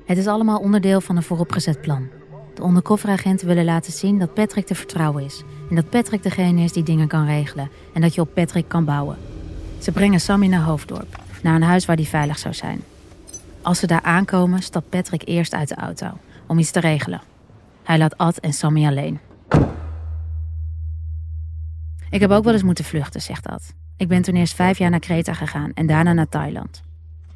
Het 0.05 0.17
is 0.17 0.27
allemaal 0.27 0.59
onderdeel 0.59 1.01
van 1.01 1.15
een 1.15 1.23
vooropgezet 1.23 1.81
plan. 1.81 2.07
De 2.53 2.63
undercoveragenten 2.63 3.47
willen 3.47 3.65
laten 3.65 3.93
zien 3.93 4.19
dat 4.19 4.33
Patrick 4.33 4.65
te 4.65 4.75
vertrouwen 4.75 5.23
is. 5.23 5.43
En 5.69 5.75
dat 5.75 5.89
Patrick 5.89 6.23
degene 6.23 6.61
is 6.61 6.71
die 6.71 6.83
dingen 6.83 7.07
kan 7.07 7.25
regelen. 7.25 7.69
En 7.93 8.01
dat 8.01 8.15
je 8.15 8.21
op 8.21 8.33
Patrick 8.33 8.67
kan 8.67 8.85
bouwen. 8.85 9.17
Ze 9.79 9.91
brengen 9.91 10.19
Sammy 10.19 10.47
naar 10.47 10.63
Hoofddorp. 10.63 11.19
Naar 11.41 11.55
een 11.55 11.61
huis 11.61 11.85
waar 11.85 11.95
hij 11.95 12.05
veilig 12.05 12.39
zou 12.39 12.53
zijn. 12.53 12.81
Als 13.63 13.79
ze 13.79 13.87
daar 13.87 14.01
aankomen, 14.01 14.61
stapt 14.61 14.89
Patrick 14.89 15.27
eerst 15.27 15.53
uit 15.53 15.67
de 15.67 15.75
auto 15.75 16.17
om 16.47 16.59
iets 16.59 16.71
te 16.71 16.79
regelen. 16.79 17.21
Hij 17.83 17.97
laat 17.97 18.17
Ad 18.17 18.37
en 18.37 18.53
Sammy 18.53 18.85
alleen. 18.85 19.19
Ik 22.09 22.19
heb 22.19 22.31
ook 22.31 22.43
wel 22.43 22.53
eens 22.53 22.63
moeten 22.63 22.85
vluchten, 22.85 23.21
zegt 23.21 23.47
Ad. 23.47 23.73
Ik 23.97 24.07
ben 24.07 24.21
toen 24.21 24.35
eerst 24.35 24.55
vijf 24.55 24.77
jaar 24.77 24.89
naar 24.89 24.99
Kreta 24.99 25.33
gegaan 25.33 25.71
en 25.73 25.87
daarna 25.87 26.13
naar 26.13 26.29
Thailand. 26.29 26.83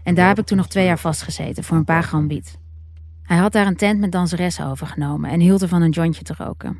En 0.03 0.15
daar 0.15 0.27
heb 0.27 0.39
ik 0.39 0.45
toen 0.45 0.57
nog 0.57 0.67
twee 0.67 0.85
jaar 0.85 0.99
vastgezeten 0.99 1.63
voor 1.63 1.77
een 1.77 1.83
paar 1.83 2.03
gram 2.03 2.27
biet. 2.27 2.57
Hij 3.23 3.37
had 3.37 3.51
daar 3.51 3.67
een 3.67 3.75
tent 3.75 3.99
met 3.99 4.11
danseressen 4.11 4.65
overgenomen 4.65 5.29
en 5.29 5.39
hield 5.39 5.61
ervan 5.61 5.81
een 5.81 5.89
jointje 5.89 6.23
te 6.23 6.33
roken. 6.37 6.77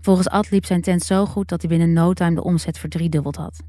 Volgens 0.00 0.28
Ad 0.28 0.50
liep 0.50 0.64
zijn 0.64 0.80
tent 0.80 1.02
zo 1.02 1.26
goed 1.26 1.48
dat 1.48 1.60
hij 1.60 1.70
binnen 1.70 1.92
no 1.92 2.12
time 2.12 2.34
de 2.34 2.44
omzet 2.44 2.78
verdriedubbeld 2.78 3.36
had. 3.36 3.62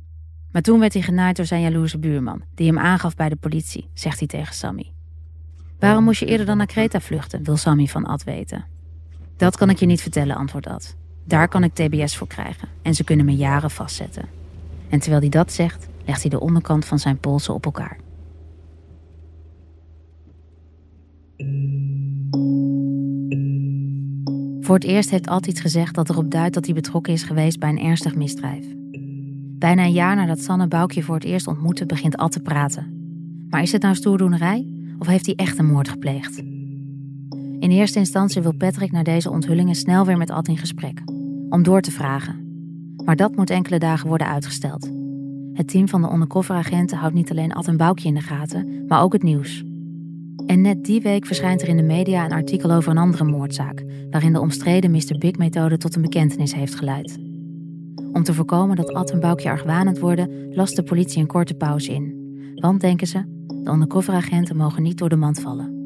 Maar 0.52 0.62
toen 0.62 0.80
werd 0.80 0.94
hij 0.94 1.02
genaaid 1.02 1.36
door 1.36 1.46
zijn 1.46 1.62
jaloerse 1.62 2.00
buurman, 2.00 2.44
die 2.56 2.68
hem 2.68 2.80
aangaf 2.80 3.16
bij 3.16 3.30
de 3.30 3.36
politie, 3.36 3.90
zegt 3.94 4.20
hij 4.20 4.28
tegen 4.28 4.56
Sammy. 4.56 4.92
Waarom 5.80 6.04
moest 6.04 6.20
je 6.20 6.26
eerder 6.26 6.46
dan 6.46 6.58
naar 6.58 6.66
Kreta 6.66 7.00
vluchten, 7.00 7.44
wil 7.44 7.58
Sammy 7.58 7.86
van 7.86 8.06
Ad 8.06 8.24
weten. 8.24 8.66
Dat 9.38 9.58
kan 9.58 9.70
ik 9.70 9.80
je 9.80 9.86
niet 9.86 10.02
vertellen, 10.02 10.36
antwoordt 10.36 10.68
Ad. 10.68 10.96
Daar 11.26 11.48
kan 11.48 11.64
ik 11.64 11.74
TBS 11.74 12.18
voor 12.18 12.28
krijgen 12.28 12.68
en 12.82 12.96
ze 12.96 13.04
kunnen 13.04 13.26
me 13.26 13.36
jaren 13.36 13.72
vastzetten. 13.72 14.26
En 14.90 15.00
terwijl 15.00 15.22
hij 15.22 15.30
dat 15.30 15.52
zegt, 15.52 15.88
legt 16.06 16.22
hij 16.22 16.30
de 16.30 16.40
onderkant 16.40 16.86
van 16.86 17.00
zijn 17.00 17.20
polsen 17.20 17.54
op 17.54 17.66
elkaar. 17.66 17.98
Voor 24.62 24.76
het 24.76 24.84
eerst 24.84 25.10
heeft 25.10 25.28
Ad 25.28 25.48
iets 25.48 25.62
gezegd 25.62 25.96
dat 25.96 26.10
erop 26.10 26.32
duidt 26.32 26.54
dat 26.54 26.66
hij 26.66 26.74
betrokken 26.74 27.14
is 27.14 27.24
geweest 27.24 27.60
bij 27.60 27.70
een 27.70 27.80
ernstig 27.80 28.16
misdrijf. 28.16 28.66
Bijna 29.60 29.84
een 29.84 29.92
jaar 29.92 30.16
nadat 30.16 30.40
Sanne 30.40 30.68
Boukje 30.68 31.04
voor 31.04 31.16
het 31.16 31.24
eerst 31.24 31.48
ontmoette, 31.48 31.86
begint 31.86 32.18
Ad 32.18 32.32
te 32.32 32.40
praten. 32.40 32.94
Maar 33.50 33.62
is 33.62 33.72
het 33.72 33.82
nou 33.82 33.96
stoerdoenerij 33.96 34.79
of 35.00 35.08
heeft 35.08 35.26
hij 35.26 35.36
echt 35.36 35.58
een 35.58 35.72
moord 35.72 35.90
gepleegd? 35.90 36.38
In 37.60 37.72
eerste 37.72 38.00
instantie 38.00 38.42
wil 38.42 38.54
Patrick 38.54 38.92
na 38.92 39.04
deze 39.04 39.30
onthullingen 39.30 39.76
snel 39.76 40.06
weer 40.06 40.18
met 40.18 40.30
Ad 40.30 40.48
in 40.48 40.58
gesprek, 40.58 41.02
om 41.50 41.64
door 41.64 41.82
te 41.82 41.92
vragen. 41.92 42.48
Maar 43.06 43.16
dat 43.16 43.36
moet 43.36 43.50
enkele 43.50 43.80
dagen 43.80 44.08
worden 44.08 44.28
uitgesteld. 44.28 44.92
Het 45.54 45.68
team 45.68 45.88
van 45.88 46.02
de 46.02 46.12
undercoveragenten 46.12 46.98
houdt 46.98 47.16
niet 47.16 47.32
alleen 47.32 47.54
Ad 47.54 47.68
en 47.68 47.78
Boukje 47.78 48.08
in 48.08 48.14
de 48.14 48.22
gaten, 48.22 48.86
maar 48.88 49.02
ook 49.02 49.14
het 49.14 49.24
nieuws. 49.24 49.64
En 50.46 50.62
net 50.62 50.86
die 50.86 51.02
week 51.02 51.26
verschijnt 51.26 51.62
er 51.62 51.68
in 51.68 51.78
de 51.78 51.84
media 51.84 52.26
een 52.26 52.32
artikel 52.32 52.72
over 52.72 52.92
een 52.92 52.98
andere 52.98 53.24
moordzaak, 53.24 53.84
waarin 54.10 54.34
de 54.34 54.40
omstreden 54.40 54.92
Mr. 54.92 55.18
Big-methode 55.18 55.78
tot 55.78 55.96
een 55.96 56.02
bekentenis 56.02 56.54
heeft 56.54 56.76
geleid. 56.76 57.18
Om 58.14 58.24
te 58.24 58.34
voorkomen 58.34 58.76
dat 58.76 58.94
Ad 58.94 59.12
en 59.12 59.20
Boukje 59.20 59.50
argwanend 59.50 60.00
worden, 60.00 60.54
last 60.54 60.76
de 60.76 60.84
politie 60.84 61.22
een 61.22 61.28
korte 61.28 61.54
pauze 61.54 61.94
in. 61.94 62.18
Want, 62.56 62.82
denken 62.82 63.08
ze, 63.08 63.39
de 63.64 63.72
undercoveragenten 63.72 64.56
mogen 64.56 64.84
niet 64.84 64.98
door 64.98 65.10
de 65.10 65.16
mand 65.16 65.40
vallen. 65.40 65.78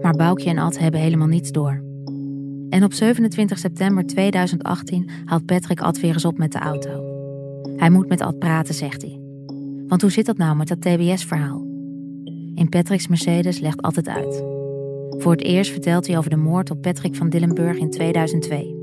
Maar 0.00 0.16
Boukje 0.16 0.50
en 0.50 0.58
Ad 0.58 0.78
hebben 0.78 1.00
helemaal 1.00 1.26
niets 1.26 1.50
door. 1.50 1.82
En 2.68 2.84
op 2.84 2.92
27 2.92 3.58
september 3.58 4.06
2018 4.06 5.08
haalt 5.24 5.46
Patrick 5.46 5.80
Ad 5.80 6.00
weer 6.00 6.12
eens 6.12 6.24
op 6.24 6.38
met 6.38 6.52
de 6.52 6.58
auto. 6.58 7.04
Hij 7.76 7.90
moet 7.90 8.08
met 8.08 8.20
Ad 8.20 8.38
praten, 8.38 8.74
zegt 8.74 9.02
hij. 9.02 9.20
Want 9.86 10.00
hoe 10.00 10.10
zit 10.10 10.26
dat 10.26 10.36
nou 10.36 10.56
met 10.56 10.68
dat 10.68 10.80
TBS-verhaal? 10.80 11.62
In 12.54 12.68
Patrick's 12.68 13.08
Mercedes 13.08 13.58
legt 13.58 13.82
Ad 13.82 13.96
het 13.96 14.08
uit. 14.08 14.44
Voor 15.18 15.32
het 15.32 15.42
eerst 15.42 15.70
vertelt 15.70 16.06
hij 16.06 16.18
over 16.18 16.30
de 16.30 16.36
moord 16.36 16.70
op 16.70 16.82
Patrick 16.82 17.14
van 17.14 17.28
Dillenburg 17.28 17.78
in 17.78 17.90
2002. 17.90 18.82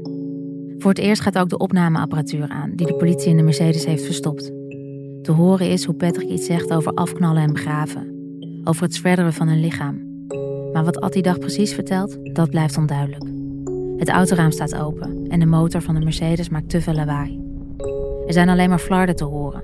Voor 0.77 0.89
het 0.89 0.99
eerst 0.99 1.21
gaat 1.21 1.37
ook 1.37 1.49
de 1.49 1.57
opnameapparatuur 1.57 2.47
aan 2.47 2.71
die 2.75 2.87
de 2.87 2.95
politie 2.95 3.29
in 3.29 3.37
de 3.37 3.43
Mercedes 3.43 3.85
heeft 3.85 4.05
verstopt. 4.05 4.60
Te 5.21 5.31
horen 5.31 5.69
is 5.69 5.85
hoe 5.85 5.95
Patrick 5.95 6.29
iets 6.29 6.45
zegt 6.45 6.73
over 6.73 6.93
afknallen 6.93 7.41
en 7.41 7.53
begraven. 7.53 8.15
Over 8.63 8.83
het 8.83 8.95
shredderen 8.95 9.33
van 9.33 9.47
een 9.47 9.59
lichaam. 9.59 10.25
Maar 10.73 10.83
wat 10.83 10.99
Ad 11.01 11.13
die 11.13 11.21
dag 11.21 11.39
precies 11.39 11.73
vertelt, 11.73 12.17
dat 12.35 12.49
blijft 12.49 12.77
onduidelijk. 12.77 13.23
Het 13.97 14.09
autoraam 14.09 14.51
staat 14.51 14.75
open 14.75 15.25
en 15.27 15.39
de 15.39 15.45
motor 15.45 15.81
van 15.81 15.95
de 15.95 16.01
Mercedes 16.03 16.49
maakt 16.49 16.69
te 16.69 16.81
veel 16.81 16.93
lawaai. 16.93 17.39
Er 18.27 18.33
zijn 18.33 18.49
alleen 18.49 18.69
maar 18.69 18.79
flarden 18.79 19.15
te 19.15 19.23
horen. 19.23 19.63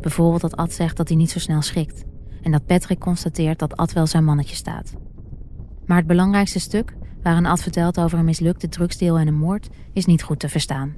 Bijvoorbeeld 0.00 0.40
dat 0.40 0.56
Ad 0.56 0.72
zegt 0.72 0.96
dat 0.96 1.08
hij 1.08 1.16
niet 1.16 1.30
zo 1.30 1.38
snel 1.38 1.62
schrikt. 1.62 2.04
En 2.42 2.52
dat 2.52 2.66
Patrick 2.66 2.98
constateert 2.98 3.58
dat 3.58 3.76
Ad 3.76 3.92
wel 3.92 4.06
zijn 4.06 4.24
mannetje 4.24 4.56
staat. 4.56 4.94
Maar 5.86 5.98
het 5.98 6.06
belangrijkste 6.06 6.60
stuk, 6.60 6.94
waarin 7.22 7.46
Ad 7.46 7.62
vertelt 7.62 8.00
over 8.00 8.18
een 8.18 8.24
mislukte 8.24 8.68
drugsdeal 8.68 9.18
en 9.18 9.26
een 9.26 9.38
moord, 9.38 9.68
is 9.92 10.06
niet 10.06 10.22
goed 10.22 10.38
te 10.38 10.48
verstaan. 10.48 10.96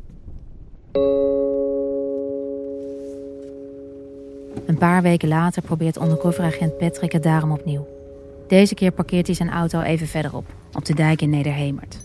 Een 4.67 4.79
paar 4.79 5.03
weken 5.03 5.29
later 5.29 5.63
probeert 5.63 6.01
undercoveragent 6.01 6.79
Patrick 6.79 7.13
het 7.13 7.23
daarom 7.23 7.53
opnieuw. 7.53 7.87
Deze 8.49 8.75
keer 8.75 8.91
parkeert 8.91 9.27
hij 9.27 9.37
zijn 9.37 9.51
auto 9.51 9.81
even 9.81 10.07
verderop, 10.07 10.47
op 10.73 10.85
de 10.85 10.95
dijk 10.95 11.23
in 11.23 11.31
Nederhemert. 11.31 11.99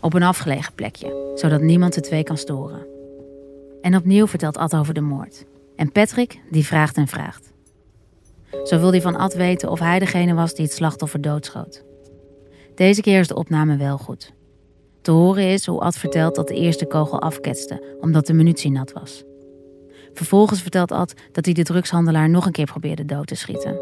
Op 0.00 0.14
een 0.14 0.22
afgelegen 0.22 0.72
plekje, 0.74 1.32
zodat 1.34 1.60
niemand 1.60 1.94
de 1.94 2.00
twee 2.00 2.22
kan 2.22 2.38
storen. 2.38 2.86
En 3.82 3.96
opnieuw 3.96 4.26
vertelt 4.26 4.56
Ad 4.56 4.76
over 4.76 4.94
de 4.94 5.00
moord. 5.00 5.44
En 5.76 5.92
Patrick, 5.92 6.40
die 6.50 6.66
vraagt 6.66 6.96
en 6.96 7.06
vraagt. 7.06 7.52
Zo 8.64 8.78
wil 8.78 8.90
hij 8.90 9.00
van 9.00 9.16
Ad 9.16 9.34
weten 9.34 9.70
of 9.70 9.78
hij 9.78 9.98
degene 9.98 10.34
was 10.34 10.54
die 10.54 10.64
het 10.64 10.74
slachtoffer 10.74 11.20
doodschoot. 11.20 11.84
Deze 12.74 13.00
keer 13.00 13.20
is 13.20 13.28
de 13.28 13.34
opname 13.36 13.76
wel 13.76 13.98
goed. 13.98 14.32
Te 15.00 15.10
horen 15.10 15.44
is 15.44 15.66
hoe 15.66 15.80
Ad 15.80 15.96
vertelt 15.96 16.34
dat 16.34 16.48
de 16.48 16.54
eerste 16.54 16.86
kogel 16.86 17.20
afketste 17.20 17.96
omdat 18.00 18.26
de 18.26 18.32
munitie 18.32 18.70
nat 18.70 18.92
was. 18.92 19.24
Vervolgens 20.14 20.62
vertelt 20.62 20.92
Ad 20.92 21.14
dat 21.32 21.44
hij 21.44 21.54
de 21.54 21.62
drugshandelaar 21.62 22.30
nog 22.30 22.46
een 22.46 22.52
keer 22.52 22.64
probeerde 22.64 23.04
dood 23.04 23.26
te 23.26 23.34
schieten. 23.34 23.80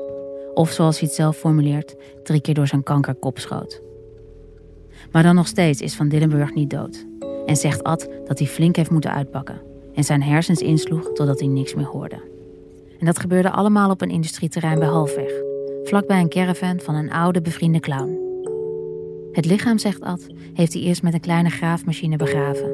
Of 0.54 0.70
zoals 0.70 0.98
hij 0.98 1.08
het 1.08 1.16
zelf 1.16 1.36
formuleert, 1.36 1.94
drie 2.22 2.40
keer 2.40 2.54
door 2.54 2.66
zijn 2.66 2.82
kankerkop 2.82 3.38
schoot. 3.38 3.82
Maar 5.12 5.22
dan 5.22 5.34
nog 5.34 5.46
steeds 5.46 5.80
is 5.80 5.94
Van 5.94 6.08
Dillenburg 6.08 6.54
niet 6.54 6.70
dood. 6.70 7.06
En 7.46 7.56
zegt 7.56 7.82
Ad 7.82 8.08
dat 8.26 8.38
hij 8.38 8.48
flink 8.48 8.76
heeft 8.76 8.90
moeten 8.90 9.12
uitpakken. 9.12 9.60
En 9.94 10.04
zijn 10.04 10.22
hersens 10.22 10.60
insloeg 10.60 11.12
totdat 11.12 11.40
hij 11.40 11.48
niks 11.48 11.74
meer 11.74 11.86
hoorde. 11.86 12.20
En 12.98 13.06
dat 13.06 13.18
gebeurde 13.18 13.50
allemaal 13.50 13.90
op 13.90 14.00
een 14.00 14.10
industrieterrein 14.10 14.78
bij 14.78 14.88
Halfweg. 14.88 15.32
Vlakbij 15.84 16.20
een 16.20 16.28
caravan 16.28 16.80
van 16.80 16.94
een 16.94 17.12
oude 17.12 17.40
bevriende 17.40 17.80
clown. 17.80 18.18
Het 19.32 19.44
lichaam, 19.44 19.78
zegt 19.78 20.00
Ad, 20.00 20.26
heeft 20.54 20.72
hij 20.72 20.82
eerst 20.82 21.02
met 21.02 21.14
een 21.14 21.20
kleine 21.20 21.50
graafmachine 21.50 22.16
begraven. 22.16 22.72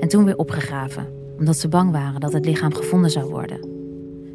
En 0.00 0.08
toen 0.08 0.24
weer 0.24 0.36
opgegraven, 0.36 1.06
omdat 1.38 1.56
ze 1.56 1.68
bang 1.68 1.90
waren 1.90 2.20
dat 2.20 2.32
het 2.32 2.44
lichaam 2.44 2.74
gevonden 2.74 3.10
zou 3.10 3.30
worden. 3.30 3.58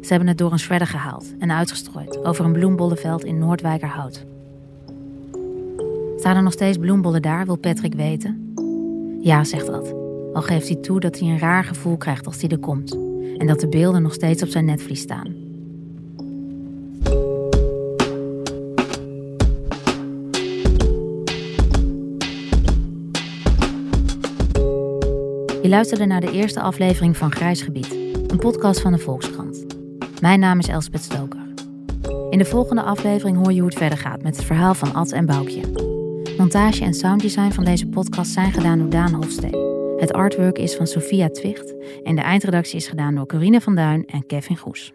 Ze 0.00 0.08
hebben 0.08 0.28
het 0.28 0.38
door 0.38 0.52
een 0.52 0.58
shredder 0.58 0.88
gehaald 0.88 1.34
en 1.38 1.52
uitgestrooid 1.52 2.24
over 2.24 2.44
een 2.44 2.52
bloembollenveld 2.52 3.24
in 3.24 3.38
Noordwijkerhout. 3.38 4.24
Staan 6.16 6.36
er 6.36 6.42
nog 6.42 6.52
steeds 6.52 6.78
bloembollen 6.78 7.22
daar, 7.22 7.46
wil 7.46 7.56
Patrick 7.56 7.94
weten? 7.94 8.52
Ja, 9.20 9.44
zegt 9.44 9.68
Ad. 9.68 9.94
Al 10.32 10.42
geeft 10.42 10.68
hij 10.68 10.76
toe 10.76 11.00
dat 11.00 11.18
hij 11.18 11.28
een 11.28 11.38
raar 11.38 11.64
gevoel 11.64 11.96
krijgt 11.96 12.26
als 12.26 12.40
hij 12.40 12.50
er 12.50 12.58
komt. 12.58 12.92
En 13.36 13.46
dat 13.46 13.60
de 13.60 13.68
beelden 13.68 14.02
nog 14.02 14.12
steeds 14.12 14.42
op 14.42 14.48
zijn 14.48 14.64
netvlies 14.64 15.00
staan. 15.00 15.39
Luisterde 25.70 26.06
naar 26.06 26.20
de 26.20 26.32
eerste 26.32 26.60
aflevering 26.60 27.16
van 27.16 27.32
Grijs 27.32 27.62
Gebied, 27.62 27.96
een 28.26 28.38
podcast 28.38 28.80
van 28.80 28.92
de 28.92 28.98
Volkskrant. 28.98 29.66
Mijn 30.20 30.40
naam 30.40 30.58
is 30.58 30.68
Elspeth 30.68 31.02
Stoker. 31.02 31.46
In 32.30 32.38
de 32.38 32.44
volgende 32.44 32.82
aflevering 32.82 33.36
hoor 33.36 33.52
je 33.52 33.60
hoe 33.60 33.68
het 33.68 33.78
verder 33.78 33.98
gaat 33.98 34.22
met 34.22 34.36
het 34.36 34.44
verhaal 34.44 34.74
van 34.74 34.94
Ad 34.94 35.12
en 35.12 35.26
Boukje. 35.26 35.62
Montage 36.38 36.84
en 36.84 36.94
sounddesign 36.94 37.50
van 37.50 37.64
deze 37.64 37.86
podcast 37.86 38.32
zijn 38.32 38.52
gedaan 38.52 38.78
door 38.78 38.90
Daan 38.90 39.14
Hofstee. 39.14 39.56
Het 39.96 40.12
artwork 40.12 40.58
is 40.58 40.74
van 40.74 40.86
Sophia 40.86 41.28
Twicht 41.28 41.74
en 42.02 42.14
de 42.14 42.22
eindredactie 42.22 42.76
is 42.76 42.88
gedaan 42.88 43.14
door 43.14 43.26
Corine 43.26 43.60
van 43.60 43.74
Duin 43.74 44.06
en 44.06 44.26
Kevin 44.26 44.56
Goes. 44.56 44.92